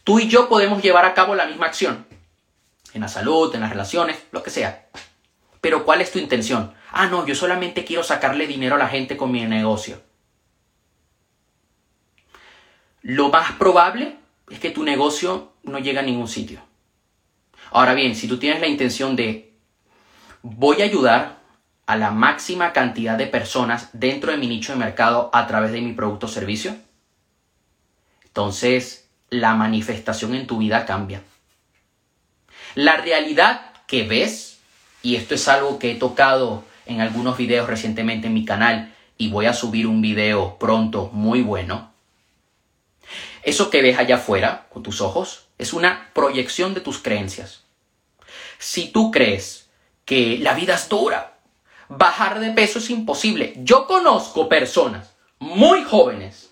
Tú 0.03 0.19
y 0.19 0.27
yo 0.27 0.49
podemos 0.49 0.81
llevar 0.81 1.05
a 1.05 1.13
cabo 1.13 1.35
la 1.35 1.45
misma 1.45 1.67
acción, 1.67 2.05
en 2.97 3.01
la 3.01 3.07
salud, 3.07 3.53
en 3.55 3.61
las 3.61 3.69
relaciones, 3.69 4.17
lo 4.31 4.43
que 4.43 4.49
sea. 4.49 4.89
Pero 5.61 5.85
¿cuál 5.85 6.01
es 6.01 6.11
tu 6.11 6.19
intención? 6.19 6.73
Ah, 6.91 7.07
no, 7.07 7.25
yo 7.25 7.35
solamente 7.35 7.85
quiero 7.85 8.03
sacarle 8.03 8.47
dinero 8.47 8.75
a 8.75 8.79
la 8.79 8.89
gente 8.89 9.15
con 9.15 9.31
mi 9.31 9.45
negocio. 9.45 10.01
Lo 13.01 13.29
más 13.29 13.53
probable 13.53 14.17
es 14.49 14.59
que 14.59 14.71
tu 14.71 14.83
negocio 14.83 15.53
no 15.63 15.79
llegue 15.79 15.99
a 15.99 16.03
ningún 16.03 16.27
sitio. 16.27 16.61
Ahora 17.71 17.93
bien, 17.93 18.15
si 18.15 18.27
tú 18.27 18.37
tienes 18.37 18.59
la 18.59 18.67
intención 18.67 19.15
de 19.15 19.53
voy 20.41 20.81
a 20.81 20.85
ayudar 20.85 21.37
a 21.85 21.95
la 21.95 22.11
máxima 22.11 22.73
cantidad 22.73 23.17
de 23.17 23.27
personas 23.27 23.89
dentro 23.93 24.31
de 24.31 24.37
mi 24.37 24.47
nicho 24.47 24.73
de 24.73 24.79
mercado 24.79 25.29
a 25.33 25.47
través 25.47 25.71
de 25.71 25.81
mi 25.81 25.93
producto 25.93 26.25
o 26.25 26.29
servicio, 26.29 26.75
entonces 28.25 29.09
la 29.29 29.53
manifestación 29.53 30.33
en 30.35 30.47
tu 30.47 30.57
vida 30.57 30.85
cambia. 30.85 31.21
La 32.77 32.95
realidad 32.97 33.71
que 33.87 34.03
ves, 34.03 34.59
y 35.01 35.15
esto 35.15 35.33
es 35.33 35.47
algo 35.47 35.79
que 35.79 35.89
he 35.89 35.95
tocado 35.95 36.63
en 36.85 37.01
algunos 37.01 37.35
videos 37.35 37.67
recientemente 37.67 38.27
en 38.27 38.35
mi 38.35 38.45
canal 38.45 38.93
y 39.17 39.31
voy 39.31 39.47
a 39.47 39.55
subir 39.55 39.87
un 39.87 39.99
video 39.99 40.59
pronto 40.59 41.09
muy 41.11 41.41
bueno. 41.41 41.91
Eso 43.41 43.71
que 43.71 43.81
ves 43.81 43.97
allá 43.97 44.17
afuera 44.17 44.67
con 44.71 44.83
tus 44.83 45.01
ojos 45.01 45.47
es 45.57 45.73
una 45.73 46.11
proyección 46.13 46.75
de 46.75 46.81
tus 46.81 46.99
creencias. 46.99 47.63
Si 48.59 48.89
tú 48.89 49.09
crees 49.09 49.71
que 50.05 50.37
la 50.37 50.53
vida 50.53 50.75
es 50.75 50.87
dura, 50.87 51.39
bajar 51.89 52.39
de 52.39 52.51
peso 52.51 52.77
es 52.77 52.91
imposible. 52.91 53.55
Yo 53.57 53.87
conozco 53.87 54.47
personas 54.47 55.15
muy 55.39 55.83
jóvenes 55.83 56.51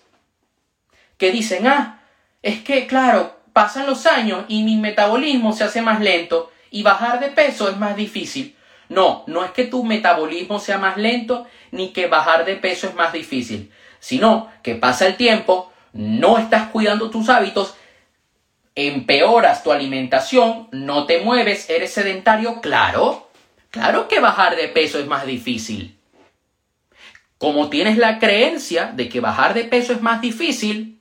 que 1.18 1.30
dicen, 1.30 1.68
ah, 1.68 2.00
es 2.42 2.64
que 2.64 2.88
claro, 2.88 3.35
pasan 3.56 3.86
los 3.86 4.04
años 4.04 4.44
y 4.48 4.64
mi 4.64 4.76
metabolismo 4.76 5.54
se 5.54 5.64
hace 5.64 5.80
más 5.80 6.02
lento 6.02 6.52
y 6.70 6.82
bajar 6.82 7.20
de 7.20 7.28
peso 7.28 7.70
es 7.70 7.78
más 7.78 7.96
difícil. 7.96 8.54
No, 8.90 9.24
no 9.28 9.46
es 9.46 9.50
que 9.52 9.64
tu 9.64 9.82
metabolismo 9.82 10.58
sea 10.58 10.76
más 10.76 10.98
lento 10.98 11.46
ni 11.70 11.94
que 11.94 12.06
bajar 12.06 12.44
de 12.44 12.56
peso 12.56 12.86
es 12.86 12.94
más 12.94 13.14
difícil, 13.14 13.72
sino 13.98 14.50
que 14.62 14.74
pasa 14.74 15.06
el 15.06 15.16
tiempo, 15.16 15.72
no 15.94 16.36
estás 16.36 16.68
cuidando 16.68 17.08
tus 17.08 17.30
hábitos, 17.30 17.74
empeoras 18.74 19.62
tu 19.62 19.72
alimentación, 19.72 20.68
no 20.72 21.06
te 21.06 21.20
mueves, 21.20 21.70
eres 21.70 21.94
sedentario, 21.94 22.60
claro, 22.60 23.30
claro 23.70 24.06
que 24.06 24.20
bajar 24.20 24.56
de 24.56 24.68
peso 24.68 24.98
es 24.98 25.06
más 25.06 25.24
difícil. 25.24 25.98
Como 27.38 27.70
tienes 27.70 27.96
la 27.96 28.18
creencia 28.18 28.92
de 28.94 29.08
que 29.08 29.20
bajar 29.20 29.54
de 29.54 29.64
peso 29.64 29.94
es 29.94 30.02
más 30.02 30.20
difícil, 30.20 30.95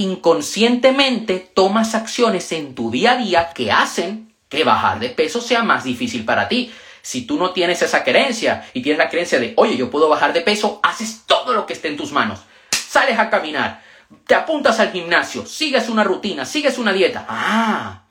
inconscientemente 0.00 1.38
tomas 1.38 1.94
acciones 1.94 2.52
en 2.52 2.74
tu 2.74 2.90
día 2.90 3.12
a 3.12 3.16
día 3.16 3.50
que 3.54 3.70
hacen 3.70 4.34
que 4.48 4.64
bajar 4.64 4.98
de 4.98 5.10
peso 5.10 5.40
sea 5.40 5.62
más 5.62 5.84
difícil 5.84 6.24
para 6.24 6.48
ti. 6.48 6.72
Si 7.02 7.22
tú 7.22 7.38
no 7.38 7.50
tienes 7.50 7.82
esa 7.82 8.02
creencia 8.02 8.68
y 8.72 8.82
tienes 8.82 8.98
la 8.98 9.08
creencia 9.08 9.38
de, 9.38 9.52
oye, 9.56 9.76
yo 9.76 9.90
puedo 9.90 10.08
bajar 10.08 10.32
de 10.32 10.40
peso, 10.40 10.80
haces 10.82 11.22
todo 11.26 11.52
lo 11.52 11.66
que 11.66 11.74
esté 11.74 11.88
en 11.88 11.96
tus 11.96 12.12
manos. 12.12 12.40
Sales 12.70 13.18
a 13.18 13.30
caminar, 13.30 13.82
te 14.26 14.34
apuntas 14.34 14.80
al 14.80 14.90
gimnasio, 14.90 15.46
sigues 15.46 15.88
una 15.88 16.02
rutina, 16.02 16.44
sigues 16.44 16.78
una 16.78 16.92
dieta. 16.92 17.26
Ah, 17.28 18.04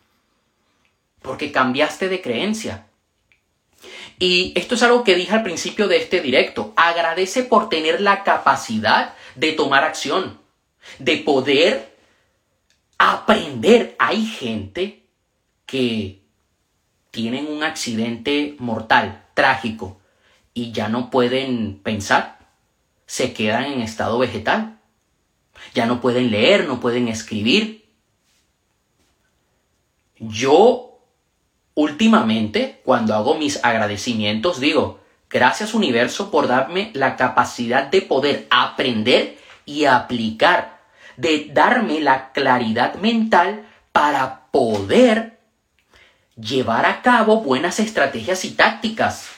porque 1.21 1.51
cambiaste 1.51 2.07
de 2.07 2.21
creencia. 2.21 2.85
Y 4.17 4.53
esto 4.55 4.75
es 4.75 4.83
algo 4.83 5.03
que 5.03 5.15
dije 5.15 5.33
al 5.33 5.43
principio 5.43 5.87
de 5.87 5.97
este 5.97 6.21
directo. 6.21 6.73
Agradece 6.75 7.43
por 7.43 7.69
tener 7.69 8.01
la 8.01 8.23
capacidad 8.23 9.13
de 9.35 9.53
tomar 9.53 9.83
acción 9.83 10.39
de 10.99 11.17
poder 11.17 11.95
aprender. 12.97 13.95
Hay 13.99 14.25
gente 14.25 15.03
que 15.65 16.21
tienen 17.11 17.47
un 17.47 17.63
accidente 17.63 18.55
mortal, 18.59 19.25
trágico, 19.33 19.99
y 20.53 20.71
ya 20.71 20.89
no 20.89 21.09
pueden 21.09 21.79
pensar. 21.81 22.37
se 23.05 23.33
quedan 23.33 23.65
en 23.65 23.81
estado 23.81 24.19
vegetal. 24.19 24.79
Ya 25.73 25.87
no 25.87 25.99
pueden 25.99 26.29
leer, 26.29 26.67
no 26.67 26.79
pueden 26.79 27.07
escribir. 27.07 27.89
Yo 30.19 30.99
últimamente, 31.73 32.81
cuando 32.83 33.15
hago 33.15 33.35
mis 33.35 33.63
agradecimientos, 33.63 34.59
digo, 34.59 34.99
gracias 35.27 35.73
universo 35.73 36.29
por 36.29 36.47
darme 36.47 36.91
la 36.93 37.15
capacidad 37.15 37.87
de 37.87 38.03
poder 38.03 38.45
aprender 38.51 39.38
y 39.69 39.85
aplicar, 39.85 40.79
de 41.15 41.51
darme 41.53 41.99
la 41.99 42.31
claridad 42.31 42.95
mental 42.95 43.67
para 43.91 44.47
poder 44.49 45.37
llevar 46.35 46.87
a 46.87 47.03
cabo 47.03 47.41
buenas 47.41 47.79
estrategias 47.79 48.45
y 48.45 48.51
tácticas. 48.51 49.29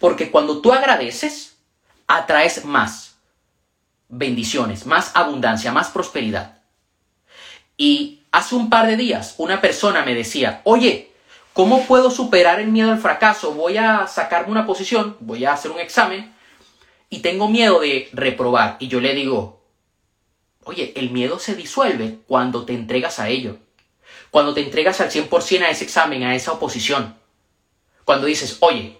Porque 0.00 0.32
cuando 0.32 0.60
tú 0.60 0.72
agradeces, 0.72 1.56
atraes 2.08 2.64
más 2.64 3.14
bendiciones, 4.08 4.84
más 4.84 5.12
abundancia, 5.14 5.70
más 5.70 5.90
prosperidad. 5.90 6.58
Y 7.76 8.24
hace 8.32 8.56
un 8.56 8.68
par 8.68 8.88
de 8.88 8.96
días 8.96 9.36
una 9.38 9.60
persona 9.60 10.02
me 10.02 10.14
decía, 10.14 10.60
oye, 10.64 11.12
¿cómo 11.52 11.84
puedo 11.84 12.10
superar 12.10 12.58
el 12.58 12.68
miedo 12.68 12.90
al 12.90 12.98
fracaso? 12.98 13.52
Voy 13.52 13.76
a 13.76 14.08
sacarme 14.08 14.50
una 14.50 14.66
posición, 14.66 15.16
voy 15.20 15.44
a 15.44 15.52
hacer 15.52 15.70
un 15.70 15.78
examen 15.78 16.34
y 17.08 17.20
tengo 17.20 17.48
miedo 17.48 17.80
de 17.80 18.08
reprobar. 18.12 18.76
Y 18.80 18.88
yo 18.88 19.00
le 19.00 19.14
digo, 19.14 19.62
oye, 20.64 20.92
el 20.96 21.10
miedo 21.10 21.38
se 21.38 21.54
disuelve 21.54 22.18
cuando 22.26 22.64
te 22.64 22.74
entregas 22.74 23.18
a 23.18 23.28
ello. 23.28 23.58
Cuando 24.30 24.54
te 24.54 24.60
entregas 24.60 25.00
al 25.00 25.10
100% 25.10 25.62
a 25.62 25.70
ese 25.70 25.84
examen, 25.84 26.24
a 26.24 26.34
esa 26.34 26.52
oposición. 26.52 27.16
Cuando 28.04 28.26
dices, 28.26 28.58
oye, 28.60 28.98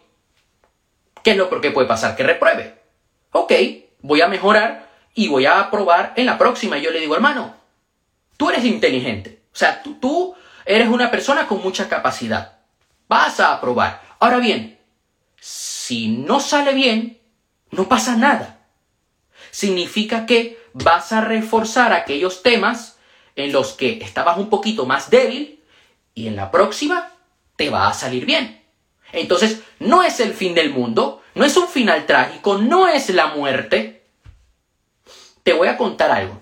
¿qué 1.23 1.33
es 1.33 1.37
lo 1.37 1.49
que 1.61 1.71
puede 1.71 1.89
pasar? 1.89 2.17
Que 2.17 2.23
repruebe. 2.23 2.81
Ok, 3.33 3.53
voy 4.01 4.21
a 4.21 4.29
mejorar 4.29 4.89
y 5.15 5.29
voy 5.29 5.47
a 5.47 5.61
aprobar 5.61 6.13
en 6.17 6.27
la 6.27 6.39
próxima. 6.39 6.79
Y 6.79 6.83
yo 6.83 6.91
le 6.91 7.01
digo, 7.01 7.15
hermano, 7.15 7.55
tú 8.37 8.51
eres 8.51 8.65
inteligente. 8.65 9.43
O 9.53 9.57
sea, 9.57 9.83
tú, 9.83 9.95
tú 9.95 10.35
eres 10.65 10.89
una 10.89 11.11
persona 11.11 11.47
con 11.47 11.63
mucha 11.63 11.89
capacidad. 11.89 12.59
Vas 13.09 13.41
a 13.41 13.53
aprobar. 13.53 14.03
Ahora 14.19 14.39
bien, 14.39 14.79
si 15.41 16.09
no 16.09 16.41
sale 16.41 16.73
bien, 16.73 17.16
no 17.77 17.89
pasa 17.89 18.17
nada. 18.17 18.59
Significa 19.51 20.27
que 20.27 20.59
vas 20.73 21.13
a 21.13 21.21
reforzar 21.21 21.93
aquellos 21.93 22.43
temas 22.43 22.99
en 23.37 23.53
los 23.53 23.73
que 23.73 23.99
estabas 24.03 24.39
un 24.39 24.51
poquito 24.51 24.87
más 24.87 25.11
débil 25.11 25.63
y 26.15 26.27
en 26.27 26.37
la 26.37 26.51
próxima 26.51 27.13
te 27.57 27.71
va 27.71 27.89
a 27.89 27.95
salir 27.95 28.27
bien. 28.27 28.63
Entonces, 29.13 29.63
no 29.79 30.03
es 30.03 30.21
el 30.21 30.35
fin 30.35 30.55
del 30.55 30.71
mundo, 30.71 31.23
no 31.35 31.45
es 31.45 31.57
un 31.57 31.69
final 31.69 32.07
trágico, 32.07 32.59
no 32.59 32.89
es 32.89 33.09
la 33.11 33.29
muerte. 33.29 34.05
Te 35.43 35.53
voy 35.53 35.69
a 35.69 35.77
contar 35.77 36.11
algo. 36.11 36.41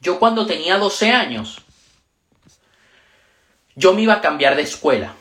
Yo 0.00 0.18
cuando 0.18 0.46
tenía 0.46 0.78
12 0.78 1.10
años, 1.12 1.62
yo 3.74 3.92
me 3.92 4.02
iba 4.02 4.14
a 4.14 4.20
cambiar 4.20 4.56
de 4.56 4.62
escuela 4.62 5.14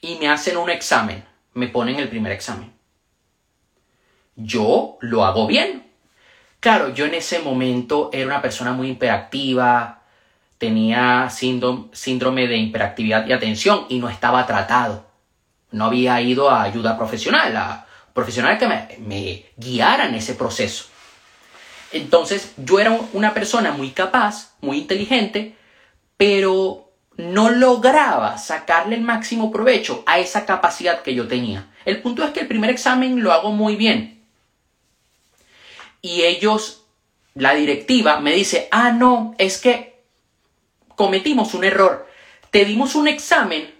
y 0.00 0.16
me 0.16 0.28
hacen 0.28 0.56
un 0.56 0.70
examen, 0.70 1.24
me 1.54 1.68
ponen 1.68 1.96
el 1.96 2.08
primer 2.08 2.32
examen. 2.32 2.71
Yo 4.36 4.98
lo 5.00 5.24
hago 5.24 5.46
bien. 5.46 5.84
Claro, 6.60 6.94
yo 6.94 7.06
en 7.06 7.14
ese 7.14 7.40
momento 7.40 8.10
era 8.12 8.26
una 8.26 8.40
persona 8.40 8.72
muy 8.72 8.90
hiperactiva, 8.90 10.02
tenía 10.58 11.28
síndrome 11.28 12.46
de 12.46 12.56
hiperactividad 12.56 13.26
y 13.26 13.32
atención 13.32 13.86
y 13.88 13.98
no 13.98 14.08
estaba 14.08 14.46
tratado. 14.46 15.06
No 15.72 15.86
había 15.86 16.20
ido 16.20 16.50
a 16.50 16.62
ayuda 16.62 16.96
profesional, 16.96 17.56
a 17.56 17.86
profesionales 18.14 18.58
que 18.58 18.68
me, 18.68 18.88
me 19.00 19.46
guiaran 19.56 20.14
ese 20.14 20.34
proceso. 20.34 20.84
Entonces 21.92 22.54
yo 22.56 22.78
era 22.78 22.96
una 23.12 23.34
persona 23.34 23.72
muy 23.72 23.90
capaz, 23.90 24.54
muy 24.60 24.78
inteligente, 24.78 25.56
pero 26.16 26.92
no 27.16 27.50
lograba 27.50 28.38
sacarle 28.38 28.96
el 28.96 29.02
máximo 29.02 29.50
provecho 29.50 30.02
a 30.06 30.18
esa 30.20 30.46
capacidad 30.46 31.02
que 31.02 31.14
yo 31.14 31.26
tenía. 31.26 31.66
El 31.84 32.00
punto 32.00 32.24
es 32.24 32.30
que 32.30 32.40
el 32.40 32.46
primer 32.46 32.70
examen 32.70 33.22
lo 33.22 33.32
hago 33.32 33.50
muy 33.50 33.76
bien. 33.76 34.21
Y 36.02 36.22
ellos, 36.22 36.84
la 37.34 37.54
directiva, 37.54 38.20
me 38.20 38.32
dice, 38.32 38.68
ah, 38.72 38.90
no, 38.90 39.34
es 39.38 39.58
que 39.58 40.02
cometimos 40.96 41.54
un 41.54 41.64
error. 41.64 42.08
Te 42.50 42.64
dimos 42.64 42.96
un 42.96 43.08
examen 43.08 43.72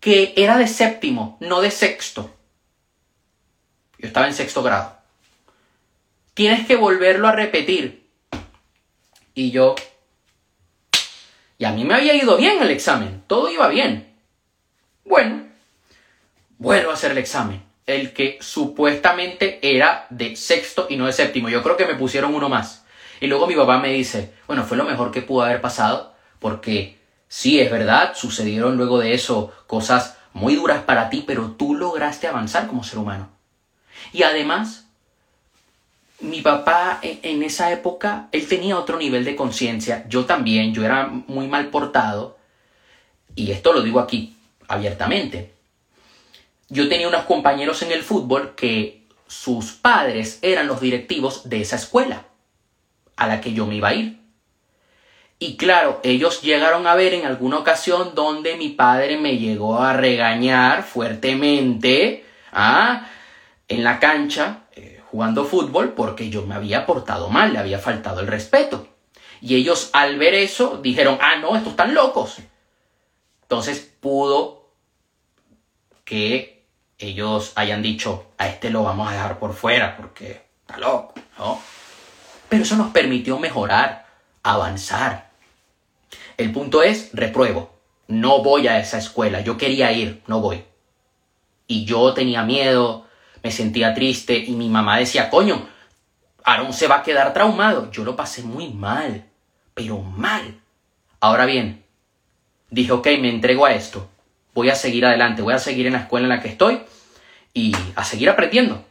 que 0.00 0.32
era 0.36 0.58
de 0.58 0.66
séptimo, 0.66 1.36
no 1.40 1.60
de 1.60 1.70
sexto. 1.70 2.34
Yo 3.98 4.08
estaba 4.08 4.26
en 4.26 4.34
sexto 4.34 4.62
grado. 4.62 4.98
Tienes 6.34 6.66
que 6.66 6.74
volverlo 6.76 7.28
a 7.28 7.32
repetir. 7.32 8.08
Y 9.34 9.50
yo... 9.50 9.76
Y 11.58 11.64
a 11.64 11.70
mí 11.70 11.84
me 11.84 11.94
había 11.94 12.14
ido 12.14 12.36
bien 12.36 12.60
el 12.60 12.70
examen, 12.70 13.22
todo 13.28 13.48
iba 13.48 13.68
bien. 13.68 14.12
Bueno, 15.04 15.46
vuelvo 16.58 16.90
a 16.90 16.94
hacer 16.94 17.12
el 17.12 17.18
examen. 17.18 17.62
El 17.86 18.12
que 18.12 18.38
supuestamente 18.40 19.58
era 19.62 20.06
de 20.10 20.36
sexto 20.36 20.86
y 20.88 20.96
no 20.96 21.06
de 21.06 21.12
séptimo. 21.12 21.48
Yo 21.48 21.62
creo 21.62 21.76
que 21.76 21.86
me 21.86 21.96
pusieron 21.96 22.34
uno 22.34 22.48
más. 22.48 22.84
Y 23.20 23.26
luego 23.26 23.46
mi 23.46 23.54
papá 23.54 23.78
me 23.78 23.92
dice, 23.92 24.32
bueno, 24.46 24.64
fue 24.64 24.76
lo 24.76 24.84
mejor 24.84 25.10
que 25.10 25.22
pudo 25.22 25.42
haber 25.42 25.60
pasado 25.60 26.12
porque 26.38 26.98
sí, 27.28 27.60
es 27.60 27.70
verdad, 27.70 28.14
sucedieron 28.14 28.76
luego 28.76 28.98
de 28.98 29.14
eso 29.14 29.52
cosas 29.66 30.18
muy 30.32 30.56
duras 30.56 30.82
para 30.82 31.08
ti, 31.08 31.24
pero 31.26 31.52
tú 31.52 31.74
lograste 31.74 32.26
avanzar 32.26 32.66
como 32.66 32.84
ser 32.84 32.98
humano. 32.98 33.28
Y 34.12 34.24
además, 34.24 34.86
mi 36.20 36.40
papá 36.40 36.98
e, 37.02 37.20
en 37.22 37.42
esa 37.42 37.72
época, 37.72 38.28
él 38.32 38.48
tenía 38.48 38.78
otro 38.78 38.98
nivel 38.98 39.24
de 39.24 39.36
conciencia, 39.36 40.04
yo 40.08 40.24
también, 40.24 40.74
yo 40.74 40.84
era 40.84 41.06
muy 41.06 41.46
mal 41.46 41.68
portado, 41.68 42.38
y 43.34 43.52
esto 43.52 43.72
lo 43.72 43.82
digo 43.82 44.00
aquí 44.00 44.36
abiertamente. 44.68 45.52
Yo 46.72 46.88
tenía 46.88 47.06
unos 47.06 47.24
compañeros 47.24 47.82
en 47.82 47.92
el 47.92 48.02
fútbol 48.02 48.54
que 48.54 49.06
sus 49.26 49.72
padres 49.72 50.38
eran 50.40 50.66
los 50.66 50.80
directivos 50.80 51.50
de 51.50 51.60
esa 51.60 51.76
escuela 51.76 52.24
a 53.14 53.26
la 53.26 53.42
que 53.42 53.52
yo 53.52 53.66
me 53.66 53.74
iba 53.74 53.88
a 53.88 53.94
ir. 53.94 54.22
Y 55.38 55.58
claro, 55.58 56.00
ellos 56.02 56.40
llegaron 56.40 56.86
a 56.86 56.94
ver 56.94 57.12
en 57.12 57.26
alguna 57.26 57.58
ocasión 57.58 58.14
donde 58.14 58.56
mi 58.56 58.70
padre 58.70 59.18
me 59.18 59.36
llegó 59.36 59.80
a 59.80 59.92
regañar 59.92 60.82
fuertemente 60.82 62.24
¿ah? 62.52 63.06
en 63.68 63.84
la 63.84 64.00
cancha 64.00 64.60
eh, 64.74 65.02
jugando 65.10 65.44
fútbol 65.44 65.92
porque 65.92 66.30
yo 66.30 66.46
me 66.46 66.54
había 66.54 66.86
portado 66.86 67.28
mal, 67.28 67.52
le 67.52 67.58
había 67.58 67.80
faltado 67.80 68.20
el 68.20 68.28
respeto. 68.28 68.88
Y 69.42 69.56
ellos 69.56 69.90
al 69.92 70.18
ver 70.18 70.32
eso 70.32 70.80
dijeron, 70.82 71.18
ah, 71.20 71.36
no, 71.36 71.54
estos 71.54 71.72
están 71.72 71.92
locos. 71.92 72.38
Entonces 73.42 73.78
pudo 74.00 74.70
que 76.06 76.51
ellos 77.08 77.52
hayan 77.56 77.82
dicho, 77.82 78.26
a 78.38 78.48
este 78.48 78.70
lo 78.70 78.84
vamos 78.84 79.08
a 79.08 79.12
dejar 79.12 79.38
por 79.38 79.54
fuera 79.54 79.96
porque 79.96 80.46
está 80.60 80.78
loco, 80.78 81.14
¿no? 81.38 81.60
Pero 82.48 82.62
eso 82.62 82.76
nos 82.76 82.92
permitió 82.92 83.38
mejorar, 83.38 84.06
avanzar. 84.42 85.30
El 86.36 86.52
punto 86.52 86.82
es, 86.82 87.10
repruebo. 87.12 87.78
No 88.08 88.42
voy 88.42 88.68
a 88.68 88.78
esa 88.78 88.98
escuela. 88.98 89.40
Yo 89.40 89.56
quería 89.56 89.92
ir, 89.92 90.22
no 90.26 90.40
voy. 90.40 90.64
Y 91.66 91.84
yo 91.84 92.12
tenía 92.12 92.42
miedo, 92.42 93.06
me 93.42 93.50
sentía 93.50 93.94
triste 93.94 94.36
y 94.36 94.52
mi 94.52 94.68
mamá 94.68 94.98
decía, 94.98 95.30
coño, 95.30 95.66
Aaron 96.44 96.72
se 96.72 96.88
va 96.88 96.96
a 96.96 97.02
quedar 97.02 97.32
traumado. 97.32 97.90
Yo 97.90 98.04
lo 98.04 98.16
pasé 98.16 98.42
muy 98.42 98.68
mal, 98.68 99.24
pero 99.74 100.00
mal. 100.00 100.60
Ahora 101.20 101.46
bien, 101.46 101.84
dije, 102.70 102.92
ok, 102.92 103.06
me 103.20 103.30
entrego 103.30 103.64
a 103.64 103.72
esto. 103.72 104.08
Voy 104.54 104.68
a 104.70 104.74
seguir 104.74 105.06
adelante, 105.06 105.42
voy 105.42 105.54
a 105.54 105.58
seguir 105.58 105.86
en 105.86 105.94
la 105.94 106.00
escuela 106.00 106.26
en 106.26 106.30
la 106.30 106.42
que 106.42 106.48
estoy 106.48 106.82
y 107.54 107.74
a 107.96 108.04
seguir 108.04 108.28
aprendiendo. 108.28 108.84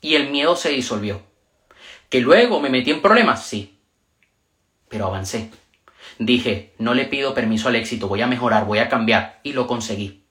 Y 0.00 0.16
el 0.16 0.30
miedo 0.30 0.56
se 0.56 0.70
disolvió. 0.70 1.22
¿Que 2.08 2.20
luego 2.20 2.60
me 2.60 2.68
metí 2.68 2.90
en 2.90 3.00
problemas? 3.00 3.46
Sí. 3.46 3.78
Pero 4.88 5.06
avancé. 5.06 5.50
Dije, 6.18 6.74
no 6.78 6.94
le 6.94 7.06
pido 7.06 7.34
permiso 7.34 7.68
al 7.68 7.76
éxito, 7.76 8.08
voy 8.08 8.20
a 8.22 8.26
mejorar, 8.26 8.66
voy 8.66 8.78
a 8.78 8.88
cambiar 8.88 9.40
y 9.42 9.52
lo 9.52 9.66
conseguí. 9.66 10.24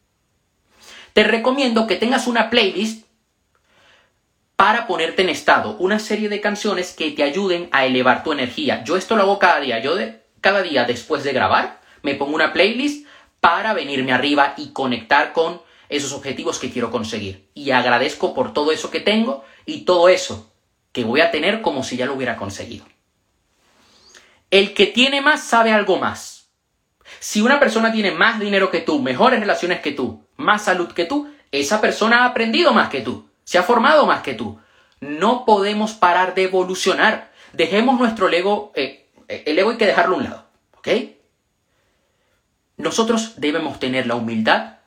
Te 1.14 1.24
recomiendo 1.24 1.88
que 1.88 1.96
tengas 1.96 2.28
una 2.28 2.50
playlist 2.50 3.06
para 4.56 4.86
ponerte 4.86 5.24
en 5.24 5.30
estado, 5.30 5.76
una 5.78 5.98
serie 5.98 6.30
de 6.30 6.40
canciones 6.40 6.94
que 6.94 7.12
te 7.12 7.24
ayuden 7.24 7.68
a 7.72 7.86
elevar 7.86 8.24
tu 8.24 8.32
energía. 8.32 8.84
Yo 8.84 8.96
esto 8.96 9.16
lo 9.16 9.24
hago 9.24 9.40
cada 9.40 9.60
día, 9.60 9.80
yo 9.80 9.96
de, 9.96 10.22
cada 10.40 10.62
día 10.62 10.86
después 10.86 11.24
de 11.24 11.34
grabar 11.34 11.82
me 12.04 12.16
pongo 12.16 12.36
una 12.36 12.54
playlist 12.54 13.08
para 13.42 13.74
venirme 13.74 14.14
arriba 14.14 14.54
y 14.56 14.70
conectar 14.70 15.34
con 15.34 15.62
esos 15.90 16.14
objetivos 16.14 16.58
que 16.58 16.72
quiero 16.72 16.90
conseguir. 16.90 17.50
Y 17.54 17.72
agradezco 17.72 18.34
por 18.34 18.54
todo 18.54 18.72
eso 18.72 18.90
que 18.90 19.02
tengo 19.02 19.44
y 19.66 19.82
todo 19.82 20.08
eso 20.08 20.50
que 20.94 21.04
voy 21.04 21.22
a 21.22 21.32
tener 21.32 21.62
como 21.62 21.84
si 21.84 21.98
ya 21.98 22.06
lo 22.06 22.14
hubiera 22.14 22.38
conseguido. 22.38 22.86
El 24.50 24.74
que 24.74 24.88
tiene 24.88 25.22
más 25.22 25.44
sabe 25.44 25.72
algo 25.72 25.98
más. 25.98 26.50
Si 27.20 27.42
una 27.42 27.60
persona 27.60 27.92
tiene 27.92 28.12
más 28.12 28.40
dinero 28.40 28.72
que 28.72 28.80
tú, 28.80 29.00
mejores 29.00 29.40
relaciones 29.40 29.82
que 29.82 29.92
tú, 29.92 30.26
más 30.38 30.64
salud 30.64 30.92
que 30.92 31.06
tú, 31.06 31.34
esa 31.52 31.82
persona 31.82 32.24
ha 32.24 32.26
aprendido 32.28 32.74
más 32.74 32.90
que 32.90 33.02
tú, 33.02 33.30
se 33.44 33.58
ha 33.58 33.64
formado 33.64 34.06
más 34.06 34.22
que 34.22 34.34
tú. 34.34 34.60
No 35.00 35.46
podemos 35.46 35.94
parar 35.94 36.36
de 36.36 36.44
evolucionar. 36.44 37.32
Dejemos 37.54 38.00
nuestro 38.00 38.30
ego, 38.30 38.72
eh, 38.76 39.10
el 39.28 39.58
ego 39.58 39.72
hay 39.72 39.78
que 39.78 39.88
dejarlo 39.88 40.16
a 40.16 40.18
un 40.20 40.24
lado, 40.26 40.46
¿ok? 40.78 40.88
Nosotros 42.82 43.34
debemos 43.38 43.80
tener 43.80 44.08
la 44.08 44.16
humildad 44.16 44.78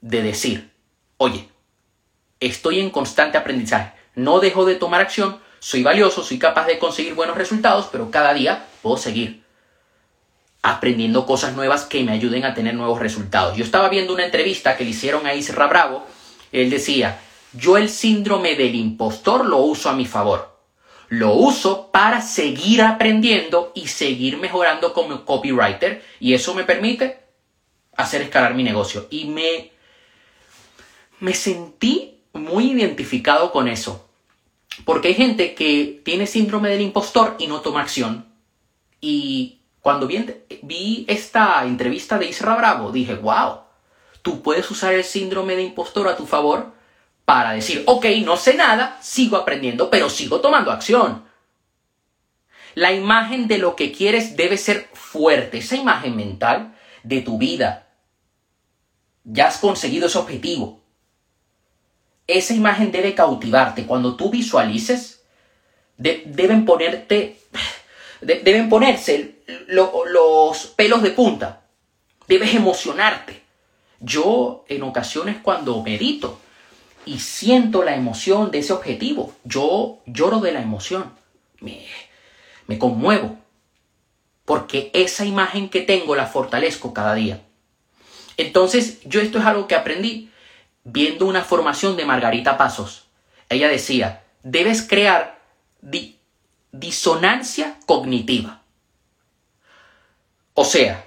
de 0.00 0.22
decir, 0.22 0.72
oye, 1.18 1.48
estoy 2.40 2.80
en 2.80 2.90
constante 2.90 3.38
aprendizaje, 3.38 3.92
no 4.16 4.40
dejo 4.40 4.64
de 4.64 4.74
tomar 4.74 5.00
acción, 5.00 5.38
soy 5.60 5.84
valioso, 5.84 6.24
soy 6.24 6.40
capaz 6.40 6.66
de 6.66 6.80
conseguir 6.80 7.14
buenos 7.14 7.36
resultados, 7.36 7.88
pero 7.92 8.10
cada 8.10 8.34
día 8.34 8.66
puedo 8.82 8.96
seguir 8.96 9.44
aprendiendo 10.62 11.26
cosas 11.26 11.54
nuevas 11.54 11.84
que 11.84 12.02
me 12.02 12.10
ayuden 12.10 12.44
a 12.44 12.54
tener 12.54 12.74
nuevos 12.74 12.98
resultados. 12.98 13.56
Yo 13.56 13.64
estaba 13.64 13.88
viendo 13.88 14.12
una 14.12 14.24
entrevista 14.24 14.76
que 14.76 14.82
le 14.82 14.90
hicieron 14.90 15.24
a 15.24 15.34
Isra 15.34 15.68
Bravo, 15.68 16.04
él 16.50 16.70
decía, 16.70 17.20
yo 17.52 17.76
el 17.76 17.88
síndrome 17.88 18.56
del 18.56 18.74
impostor 18.74 19.46
lo 19.46 19.58
uso 19.58 19.88
a 19.90 19.94
mi 19.94 20.06
favor. 20.06 20.58
Lo 21.08 21.34
uso 21.34 21.92
para 21.92 22.20
seguir 22.20 22.82
aprendiendo 22.82 23.70
y 23.76 23.86
seguir 23.86 24.38
mejorando 24.38 24.92
como 24.92 25.24
copywriter 25.24 26.04
y 26.18 26.34
eso 26.34 26.52
me 26.54 26.64
permite 26.64 27.23
hacer 27.96 28.22
escalar 28.22 28.54
mi 28.54 28.62
negocio. 28.62 29.06
Y 29.10 29.26
me, 29.26 29.72
me 31.20 31.34
sentí 31.34 32.20
muy 32.32 32.72
identificado 32.72 33.52
con 33.52 33.68
eso. 33.68 34.08
Porque 34.84 35.08
hay 35.08 35.14
gente 35.14 35.54
que 35.54 36.00
tiene 36.04 36.26
síndrome 36.26 36.68
del 36.68 36.80
impostor 36.80 37.36
y 37.38 37.46
no 37.46 37.60
toma 37.60 37.80
acción. 37.80 38.26
Y 39.00 39.60
cuando 39.80 40.06
vi, 40.06 40.24
vi 40.62 41.04
esta 41.08 41.64
entrevista 41.64 42.18
de 42.18 42.26
Isra 42.26 42.56
Bravo, 42.56 42.90
dije, 42.90 43.14
wow, 43.14 43.60
tú 44.22 44.42
puedes 44.42 44.70
usar 44.70 44.94
el 44.94 45.04
síndrome 45.04 45.54
de 45.54 45.62
impostor 45.62 46.08
a 46.08 46.16
tu 46.16 46.26
favor 46.26 46.72
para 47.24 47.52
decir, 47.52 47.82
ok, 47.86 48.06
no 48.24 48.36
sé 48.36 48.54
nada, 48.54 48.98
sigo 49.02 49.36
aprendiendo, 49.36 49.90
pero 49.90 50.10
sigo 50.10 50.40
tomando 50.40 50.70
acción. 50.72 51.24
La 52.74 52.92
imagen 52.92 53.46
de 53.46 53.58
lo 53.58 53.76
que 53.76 53.92
quieres 53.92 54.36
debe 54.36 54.56
ser 54.56 54.90
fuerte, 54.94 55.58
esa 55.58 55.76
imagen 55.76 56.16
mental 56.16 56.74
de 57.02 57.20
tu 57.20 57.38
vida. 57.38 57.83
Ya 59.24 59.48
has 59.48 59.58
conseguido 59.58 60.06
ese 60.06 60.18
objetivo. 60.18 60.80
Esa 62.26 62.54
imagen 62.54 62.92
debe 62.92 63.14
cautivarte. 63.14 63.86
Cuando 63.86 64.16
tú 64.16 64.30
visualices, 64.30 65.22
deben 65.96 66.64
ponerte, 66.64 67.38
deben 68.20 68.68
ponerse 68.68 69.42
los 69.66 70.66
pelos 70.76 71.02
de 71.02 71.10
punta. 71.10 71.62
Debes 72.28 72.54
emocionarte. 72.54 73.42
Yo 74.00 74.64
en 74.68 74.82
ocasiones 74.82 75.38
cuando 75.42 75.82
medito, 75.82 76.38
y 77.06 77.18
siento 77.18 77.82
la 77.82 77.94
emoción 77.94 78.50
de 78.50 78.58
ese 78.58 78.72
objetivo. 78.72 79.34
Yo 79.44 79.98
lloro 80.06 80.40
de 80.40 80.52
la 80.52 80.62
emoción. 80.62 81.12
Me 82.66 82.78
conmuevo. 82.78 83.38
Porque 84.44 84.90
esa 84.94 85.24
imagen 85.24 85.68
que 85.68 85.80
tengo 85.80 86.16
la 86.16 86.26
fortalezco 86.26 86.92
cada 86.92 87.14
día. 87.14 87.42
Entonces, 88.36 89.00
yo 89.04 89.20
esto 89.20 89.38
es 89.38 89.46
algo 89.46 89.66
que 89.66 89.74
aprendí 89.74 90.30
viendo 90.84 91.26
una 91.26 91.42
formación 91.42 91.96
de 91.96 92.04
Margarita 92.04 92.56
Pasos. 92.56 93.06
Ella 93.48 93.68
decía, 93.68 94.24
debes 94.42 94.82
crear 94.82 95.40
disonancia 96.72 97.78
cognitiva. 97.86 98.62
O 100.54 100.64
sea, 100.64 101.04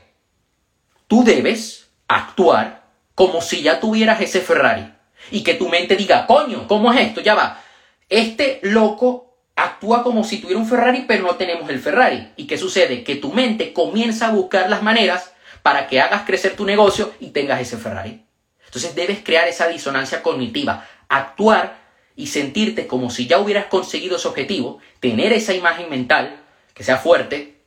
tú 1.07 1.23
debes 1.23 1.89
actuar 2.07 2.83
como 3.15 3.41
si 3.41 3.61
ya 3.61 3.79
tuvieras 3.79 4.21
ese 4.21 4.41
Ferrari 4.41 4.93
y 5.31 5.43
que 5.43 5.55
tu 5.55 5.69
mente 5.69 5.95
diga, 5.95 6.27
coño, 6.27 6.67
¿cómo 6.67 6.91
es 6.91 7.07
esto? 7.07 7.21
Ya 7.21 7.35
va. 7.35 7.61
Este 8.09 8.59
loco 8.63 9.37
actúa 9.55 10.03
como 10.03 10.23
si 10.23 10.37
tuviera 10.37 10.59
un 10.59 10.67
Ferrari, 10.67 11.05
pero 11.07 11.23
no 11.23 11.35
tenemos 11.35 11.69
el 11.69 11.79
Ferrari. 11.79 12.29
¿Y 12.37 12.45
qué 12.47 12.57
sucede? 12.57 13.03
Que 13.03 13.15
tu 13.15 13.33
mente 13.33 13.73
comienza 13.73 14.27
a 14.27 14.31
buscar 14.31 14.69
las 14.69 14.83
maneras 14.83 15.33
para 15.67 15.88
que 15.88 15.99
hagas 15.99 16.21
crecer 16.25 16.56
tu 16.56 16.63
negocio 16.63 17.12
y 17.19 17.32
tengas 17.32 17.60
ese 17.60 17.75
Ferrari. 17.75 18.23
Entonces 18.67 18.95
debes 18.95 19.21
crear 19.21 19.49
esa 19.49 19.67
disonancia 19.67 20.23
cognitiva, 20.23 20.88
actuar 21.10 21.77
y 22.15 22.27
sentirte 22.27 22.88
como 22.88 23.10
si 23.10 23.27
ya 23.27 23.38
hubieras 23.38 23.65
conseguido 23.65 24.15
ese 24.15 24.30
objetivo, 24.30 24.80
tener 25.01 25.34
esa 25.34 25.53
imagen 25.53 25.89
mental 25.89 26.39
que 26.73 26.86
sea 26.86 26.95
fuerte, 26.95 27.60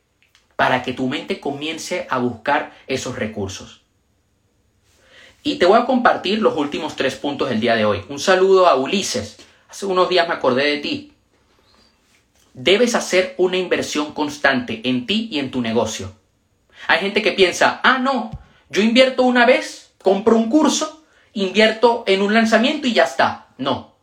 para 0.55 0.81
que 0.81 0.93
tu 0.93 1.07
mente 1.07 1.39
comience 1.39 2.07
a 2.09 2.17
buscar 2.17 2.75
esos 2.87 3.19
recursos. 3.19 3.83
Y 5.43 5.57
te 5.59 5.67
voy 5.67 5.79
a 5.79 5.85
compartir 5.85 6.41
los 6.41 6.57
últimos 6.57 6.95
tres 6.95 7.13
puntos 7.13 7.49
del 7.49 7.59
día 7.59 7.75
de 7.75 7.85
hoy. 7.85 8.03
Un 8.09 8.17
saludo 8.19 8.65
a 8.65 8.77
Ulises. 8.77 9.37
Hace 9.69 9.85
unos 9.85 10.09
días 10.09 10.27
me 10.27 10.33
acordé 10.33 10.65
de 10.65 10.77
ti. 10.79 11.13
Debes 12.55 12.95
hacer 12.95 13.35
una 13.37 13.57
inversión 13.57 14.15
constante 14.15 14.81
en 14.85 15.05
ti 15.05 15.29
y 15.31 15.37
en 15.37 15.51
tu 15.51 15.61
negocio. 15.61 16.19
Hay 16.91 16.99
gente 16.99 17.21
que 17.21 17.31
piensa, 17.31 17.79
ah, 17.83 17.99
no, 17.99 18.31
yo 18.69 18.81
invierto 18.81 19.23
una 19.23 19.45
vez, 19.45 19.93
compro 20.03 20.35
un 20.35 20.49
curso, 20.49 21.05
invierto 21.31 22.03
en 22.05 22.21
un 22.21 22.33
lanzamiento 22.33 22.85
y 22.85 22.91
ya 22.91 23.05
está. 23.05 23.47
No. 23.57 23.95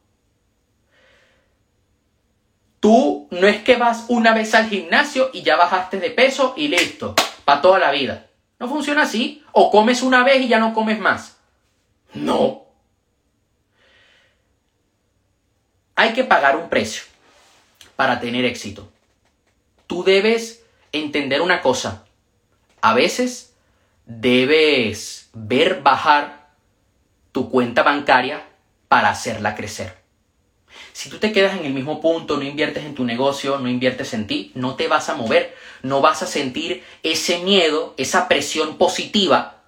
Tú 2.81 3.29
no 3.31 3.47
es 3.47 3.63
que 3.63 3.77
vas 3.77 4.07
una 4.09 4.33
vez 4.33 4.55
al 4.55 4.71
gimnasio 4.71 5.29
y 5.35 5.43
ya 5.43 5.57
bajaste 5.57 6.01
de 6.01 6.09
peso 6.09 6.55
y 6.57 6.69
listo, 6.69 7.15
para 7.45 7.61
toda 7.61 7.79
la 7.79 7.91
vida. 7.91 8.31
No 8.59 8.71
funciona 8.71 9.03
así. 9.03 9.45
O 9.53 9.71
comes 9.71 10.01
una 10.01 10.25
vez 10.25 10.41
y 10.41 10.49
ya 10.49 10.59
no 10.59 10.73
comes 10.73 10.99
más. 10.99 11.37
No. 12.15 12.63
Hay 15.95 16.15
que 16.15 16.25
pagar 16.25 16.57
un 16.57 16.71
precio 16.71 17.03
para 17.97 18.19
tener 18.19 18.47
éxito. 18.47 18.91
Tú 19.87 20.03
debes 20.05 20.65
entender 20.91 21.43
una 21.43 21.61
cosa. 21.61 22.08
A 22.81 22.95
veces 22.95 23.55
debes 24.07 25.31
ver 25.33 25.83
bajar 25.83 26.51
tu 27.33 27.51
cuenta 27.51 27.83
bancaria 27.83 28.47
para 28.89 29.11
hacerla 29.11 29.55
crecer. 29.55 29.97
Si 30.93 31.09
tú 31.09 31.19
te 31.19 31.33
quedas 31.33 31.57
en 31.57 31.65
el 31.65 31.73
mismo 31.73 32.01
punto, 32.01 32.37
no 32.37 32.43
inviertes 32.43 32.85
en 32.85 32.95
tu 32.95 33.05
negocio, 33.05 33.59
no 33.59 33.69
inviertes 33.69 34.15
en 34.15 34.27
ti, 34.27 34.53
no 34.55 34.75
te 34.75 34.89
vas 34.89 35.09
a 35.09 35.15
mover, 35.15 35.55
no 35.83 36.01
vas 36.01 36.23
a 36.23 36.27
sentir 36.27 36.83
ese 37.03 37.39
miedo, 37.41 37.95
esa 37.97 38.29
presión 38.29 38.79
positiva 38.79 39.63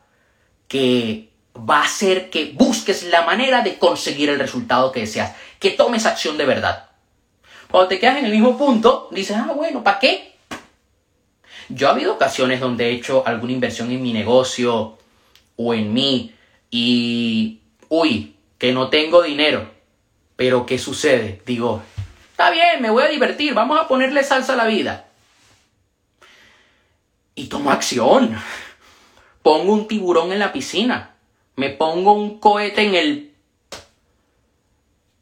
que 0.69 1.31
va 1.57 1.79
a 1.79 1.85
hacer 1.85 2.31
que 2.31 2.53
busques 2.55 3.05
la 3.05 3.23
manera 3.23 3.63
de 3.63 3.79
conseguir 3.79 4.31
el 4.31 4.39
resultado 4.39 4.93
que 4.93 5.01
deseas, 5.01 5.35
que 5.59 5.71
tomes 5.71 6.07
acción 6.07 6.39
de 6.39 6.47
verdad. 6.47 6.91
Cuando 7.71 7.89
te 7.89 7.99
quedas 7.99 8.19
en 8.19 8.25
el 8.25 8.33
mismo 8.33 8.57
punto, 8.57 9.09
dices, 9.13 9.37
ah, 9.37 9.53
bueno, 9.55 9.85
¿para 9.85 9.99
qué? 9.99 10.30
Yo 11.71 11.89
ha 11.89 11.93
habido 11.93 12.15
ocasiones 12.15 12.61
donde 12.61 12.89
he 12.89 12.93
hecho 12.93 13.27
alguna 13.27 13.53
inversión 13.53 13.91
en 13.91 14.03
mi 14.03 14.13
negocio 14.13 14.99
o 15.57 15.75
en 15.75 15.93
mí 15.93 16.35
y, 16.71 17.61
uy, 17.89 18.35
que 18.59 18.73
no 18.73 18.89
tengo 18.89 19.23
dinero 19.23 19.81
pero 20.41 20.65
¿qué 20.65 20.79
sucede? 20.79 21.43
Digo, 21.45 21.83
está 22.31 22.51
bien, 22.51 22.81
me 22.81 22.89
voy 22.89 23.03
a 23.03 23.09
divertir, 23.09 23.53
vamos 23.53 23.79
a 23.79 23.87
ponerle 23.87 24.25
salsa 24.25 24.55
a 24.55 24.57
la 24.57 24.65
vida. 24.65 25.07
Y 27.35 27.49
tomo 27.49 27.71
acción. 27.71 28.35
Pongo 29.43 29.75
un 29.75 29.87
tiburón 29.87 30.33
en 30.33 30.39
la 30.39 30.51
piscina. 30.51 31.15
Me 31.57 31.69
pongo 31.69 32.15
un 32.15 32.41
cohete 32.41 32.85
en 32.85 32.95
el... 32.95 33.35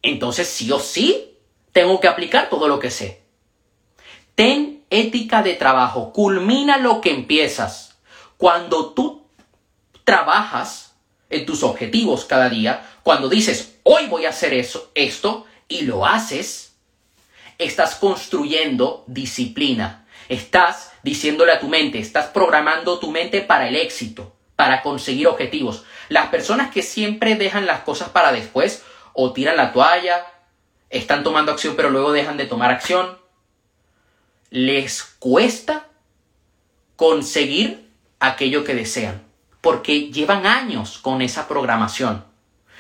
Entonces 0.02 0.46
sí 0.46 0.70
o 0.70 0.78
sí 0.78 1.34
tengo 1.72 1.98
que 1.98 2.06
aplicar 2.06 2.48
todo 2.48 2.68
lo 2.68 2.78
que 2.78 2.92
sé. 2.92 3.20
Ten 4.36 4.77
ética 4.90 5.42
de 5.42 5.54
trabajo. 5.54 6.12
Culmina 6.12 6.78
lo 6.78 7.00
que 7.00 7.10
empiezas. 7.10 7.96
Cuando 8.36 8.92
tú 8.92 9.26
trabajas 10.04 10.94
en 11.30 11.44
tus 11.44 11.62
objetivos 11.62 12.24
cada 12.24 12.48
día, 12.48 12.88
cuando 13.02 13.28
dices, 13.28 13.78
hoy 13.82 14.06
voy 14.06 14.26
a 14.26 14.30
hacer 14.30 14.54
eso, 14.54 14.90
esto, 14.94 15.46
y 15.68 15.82
lo 15.82 16.06
haces, 16.06 16.76
estás 17.58 17.96
construyendo 17.96 19.04
disciplina. 19.06 20.06
Estás 20.28 20.92
diciéndole 21.02 21.52
a 21.52 21.60
tu 21.60 21.68
mente, 21.68 21.98
estás 21.98 22.26
programando 22.26 22.98
tu 22.98 23.10
mente 23.10 23.40
para 23.40 23.68
el 23.68 23.76
éxito, 23.76 24.34
para 24.56 24.82
conseguir 24.82 25.26
objetivos. 25.26 25.84
Las 26.08 26.28
personas 26.28 26.70
que 26.70 26.82
siempre 26.82 27.34
dejan 27.34 27.66
las 27.66 27.80
cosas 27.80 28.10
para 28.10 28.32
después, 28.32 28.82
o 29.12 29.32
tiran 29.32 29.56
la 29.56 29.72
toalla, 29.72 30.26
están 30.90 31.22
tomando 31.22 31.52
acción 31.52 31.74
pero 31.76 31.90
luego 31.90 32.12
dejan 32.12 32.36
de 32.36 32.46
tomar 32.46 32.70
acción, 32.70 33.18
les 34.50 35.02
cuesta 35.18 35.88
conseguir 36.96 37.88
aquello 38.20 38.64
que 38.64 38.74
desean, 38.74 39.22
porque 39.60 40.10
llevan 40.10 40.46
años 40.46 40.98
con 40.98 41.22
esa 41.22 41.46
programación. 41.48 42.24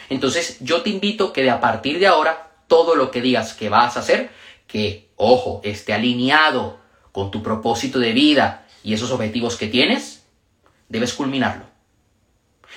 Entonces 0.08 0.56
yo 0.60 0.82
te 0.82 0.90
invito 0.90 1.32
que 1.32 1.42
de 1.42 1.50
a 1.50 1.60
partir 1.60 1.98
de 1.98 2.06
ahora 2.06 2.50
todo 2.66 2.94
lo 2.94 3.10
que 3.10 3.20
digas 3.20 3.54
que 3.54 3.68
vas 3.68 3.96
a 3.96 4.00
hacer, 4.00 4.30
que, 4.66 5.10
ojo, 5.16 5.60
esté 5.64 5.92
alineado 5.92 6.78
con 7.12 7.30
tu 7.30 7.42
propósito 7.42 7.98
de 7.98 8.12
vida 8.12 8.66
y 8.82 8.94
esos 8.94 9.10
objetivos 9.10 9.56
que 9.56 9.66
tienes, 9.66 10.24
debes 10.88 11.12
culminarlo. 11.12 11.64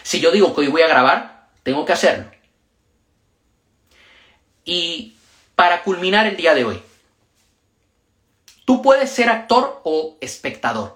Si 0.03 0.19
yo 0.19 0.31
digo 0.31 0.53
que 0.53 0.61
hoy 0.61 0.67
voy 0.67 0.81
a 0.81 0.87
grabar, 0.87 1.49
tengo 1.63 1.85
que 1.85 1.93
hacerlo. 1.93 2.29
Y 4.65 5.15
para 5.55 5.83
culminar 5.83 6.27
el 6.27 6.37
día 6.37 6.53
de 6.53 6.65
hoy, 6.65 6.81
tú 8.71 8.81
puedes 8.81 9.09
ser 9.09 9.27
actor 9.27 9.81
o 9.83 10.15
espectador. 10.21 10.95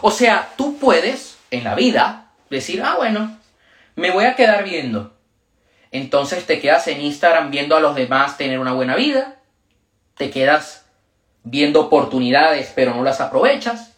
O 0.00 0.10
sea, 0.10 0.52
tú 0.56 0.76
puedes 0.76 1.38
en 1.52 1.62
la 1.62 1.76
vida 1.76 2.32
decir, 2.50 2.82
ah, 2.82 2.96
bueno, 2.96 3.38
me 3.94 4.10
voy 4.10 4.24
a 4.24 4.34
quedar 4.34 4.64
viendo. 4.64 5.16
Entonces 5.92 6.46
te 6.46 6.60
quedas 6.60 6.88
en 6.88 7.00
Instagram 7.00 7.52
viendo 7.52 7.76
a 7.76 7.80
los 7.80 7.94
demás 7.94 8.36
tener 8.36 8.58
una 8.58 8.72
buena 8.72 8.96
vida, 8.96 9.36
te 10.16 10.32
quedas 10.32 10.84
viendo 11.44 11.82
oportunidades 11.82 12.72
pero 12.74 12.92
no 12.92 13.04
las 13.04 13.20
aprovechas. 13.20 13.92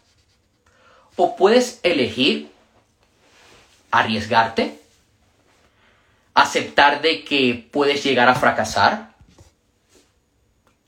O 1.15 1.35
puedes 1.35 1.79
elegir 1.81 2.51
arriesgarte, 3.89 4.79
aceptar 6.35 7.01
de 7.01 7.23
que 7.23 7.67
puedes 7.71 8.03
llegar 8.03 8.29
a 8.29 8.35
fracasar, 8.35 9.12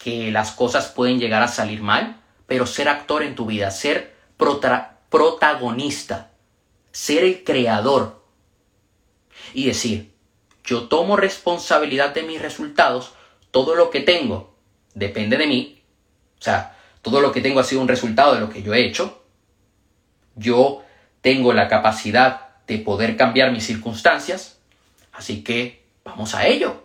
que 0.05 0.29
las 0.29 0.51
cosas 0.51 0.89
pueden 0.89 1.19
llegar 1.19 1.41
a 1.41 1.47
salir 1.47 1.81
mal, 1.81 2.21
pero 2.45 2.67
ser 2.67 2.89
actor 2.89 3.23
en 3.23 3.33
tu 3.33 3.47
vida, 3.47 3.71
ser 3.71 4.13
protagonista, 5.09 6.29
ser 6.91 7.23
el 7.23 7.43
creador 7.43 8.23
y 9.55 9.65
decir, 9.65 10.13
yo 10.63 10.87
tomo 10.89 11.17
responsabilidad 11.17 12.13
de 12.13 12.21
mis 12.21 12.39
resultados, 12.39 13.13
todo 13.49 13.73
lo 13.73 13.89
que 13.89 14.01
tengo 14.01 14.55
depende 14.93 15.37
de 15.37 15.47
mí, 15.47 15.81
o 16.39 16.43
sea, 16.43 16.77
todo 17.01 17.19
lo 17.19 17.31
que 17.31 17.41
tengo 17.41 17.59
ha 17.59 17.63
sido 17.63 17.81
un 17.81 17.87
resultado 17.87 18.35
de 18.35 18.41
lo 18.41 18.51
que 18.51 18.61
yo 18.61 18.75
he 18.75 18.85
hecho, 18.85 19.23
yo 20.35 20.83
tengo 21.21 21.51
la 21.51 21.67
capacidad 21.67 22.59
de 22.67 22.77
poder 22.77 23.17
cambiar 23.17 23.51
mis 23.51 23.65
circunstancias. 23.65 24.59
Así 25.11 25.43
que 25.43 25.83
vamos 26.03 26.35
a 26.35 26.45
ello. 26.45 26.83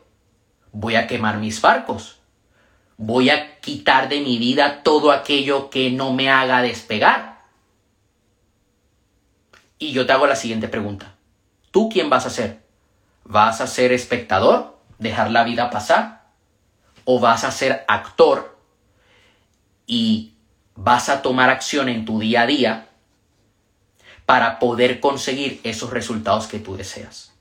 Voy 0.73 0.95
a 0.95 1.07
quemar 1.07 1.37
mis 1.37 1.61
barcos. 1.61 2.20
Voy 3.03 3.31
a 3.31 3.59
quitar 3.61 4.11
de 4.11 4.21
mi 4.21 4.37
vida 4.37 4.83
todo 4.83 5.11
aquello 5.11 5.71
que 5.71 5.91
no 5.91 6.13
me 6.13 6.29
haga 6.29 6.61
despegar. 6.61 7.41
Y 9.79 9.93
yo 9.93 10.05
te 10.05 10.13
hago 10.13 10.27
la 10.27 10.37
siguiente 10.37 10.69
pregunta. 10.69 11.15
¿Tú 11.71 11.89
quién 11.89 12.11
vas 12.11 12.27
a 12.27 12.31
ser? 12.31 12.61
¿Vas 13.25 13.63
a 13.63 13.67
ser 13.67 13.93
espectador? 13.93 14.77
¿Dejar 14.99 15.31
la 15.31 15.45
vida 15.45 15.71
pasar? 15.71 16.27
¿O 17.07 17.21
vas 17.21 17.45
a 17.45 17.51
ser 17.51 17.87
actor 17.89 18.59
y 19.87 20.35
vas 20.75 21.09
a 21.09 21.23
tomar 21.23 21.49
acción 21.49 21.89
en 21.89 22.05
tu 22.05 22.21
día 22.21 22.43
a 22.43 22.47
día 22.47 22.89
para 24.27 24.59
poder 24.59 25.01
conseguir 25.01 25.59
esos 25.65 25.89
resultados 25.89 26.49
que 26.49 26.59
tú 26.59 26.77
deseas. 26.77 27.33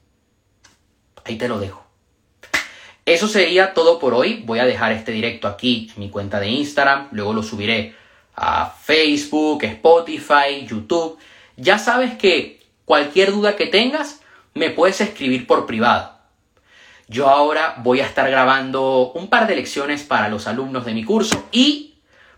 Ahí 1.26 1.38
te 1.38 1.50
lo 1.50 1.60
dejo. 1.60 1.88
Eso 3.10 3.28
sería 3.28 3.74
todo 3.74 3.98
por 3.98 4.13
hoy. 4.13 4.43
Voy 4.45 4.60
a 4.60 4.65
dejar 4.65 4.91
este 4.91 5.12
directo 5.12 5.48
aquí 5.48 5.91
en 5.95 6.00
mi 6.00 6.10
cuenta 6.12 6.39
de 6.39 6.48
Instagram. 6.48 7.08
Luego 7.10 7.34
lo 7.34 7.41
subiré 7.41 7.95
a 8.36 8.69
Facebook, 8.69 9.63
Spotify, 9.63 10.67
YouTube. 10.67 11.17
Ya 11.58 11.80
sabes 11.80 12.15
que 12.19 12.62
cualquier 12.86 13.32
duda 13.32 13.56
que 13.56 13.65
tengas 13.65 14.22
me 14.54 14.69
puedes 14.69 15.02
escribir 15.02 15.48
por 15.48 15.65
privado. 15.65 16.19
Yo 17.08 17.30
ahora 17.30 17.78
voy 17.80 18.00
a 18.00 18.06
estar 18.06 18.30
grabando 18.30 19.12
un 19.13 19.28
par 19.28 19.48
de 19.48 19.56
lecciones 19.56 20.04
para 20.04 20.30
los 20.30 20.45
alumnos 20.45 20.86
de 20.86 20.93
mi 20.93 21.04
curso 21.04 21.48
y 21.52 21.95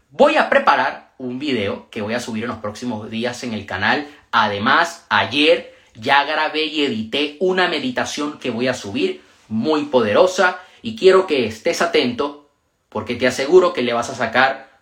voy 0.09 0.37
a 0.37 0.49
preparar 0.49 1.11
un 1.17 1.37
video 1.37 1.89
que 1.89 2.01
voy 2.01 2.13
a 2.13 2.21
subir 2.21 2.43
en 2.45 2.49
los 2.49 2.59
próximos 2.59 3.11
días 3.11 3.43
en 3.43 3.51
el 3.51 3.65
canal 3.65 4.07
Además, 4.31 5.05
ayer 5.09 5.75
ya 5.95 6.23
grabé 6.23 6.63
y 6.63 6.85
edité 6.85 7.35
una 7.41 7.67
meditación 7.67 8.39
que 8.39 8.49
voy 8.49 8.69
a 8.69 8.73
subir 8.73 9.21
muy 9.51 9.85
poderosa 9.85 10.59
y 10.81 10.95
quiero 10.95 11.27
que 11.27 11.45
estés 11.45 11.81
atento 11.81 12.49
porque 12.87 13.15
te 13.15 13.27
aseguro 13.27 13.73
que 13.73 13.83
le 13.83 13.91
vas 13.91 14.09
a 14.09 14.15
sacar 14.15 14.79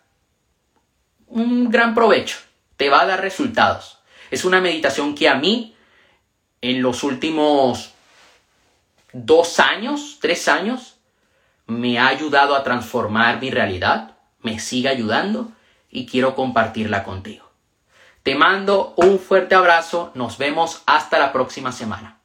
un 1.27 1.69
gran 1.69 1.95
provecho. 1.95 2.37
Te 2.77 2.89
va 2.89 3.01
a 3.01 3.05
dar 3.07 3.21
resultados. 3.21 3.97
Es 4.29 4.45
una 4.45 4.61
meditación 4.61 5.15
que 5.15 5.27
a 5.27 5.35
mí 5.35 5.75
en 6.61 6.83
los 6.83 7.03
últimos 7.03 7.93
dos 9.11 9.59
años, 9.59 10.19
tres 10.21 10.47
años, 10.47 10.97
me 11.65 11.97
ha 11.97 12.07
ayudado 12.07 12.55
a 12.55 12.63
transformar 12.63 13.41
mi 13.41 13.49
realidad, 13.49 14.17
me 14.41 14.59
sigue 14.59 14.89
ayudando 14.89 15.51
y 15.89 16.05
quiero 16.05 16.35
compartirla 16.35 17.03
contigo. 17.03 17.49
Te 18.21 18.35
mando 18.35 18.93
un 18.97 19.17
fuerte 19.17 19.55
abrazo, 19.55 20.11
nos 20.13 20.37
vemos 20.37 20.83
hasta 20.85 21.17
la 21.17 21.31
próxima 21.33 21.71
semana. 21.71 22.18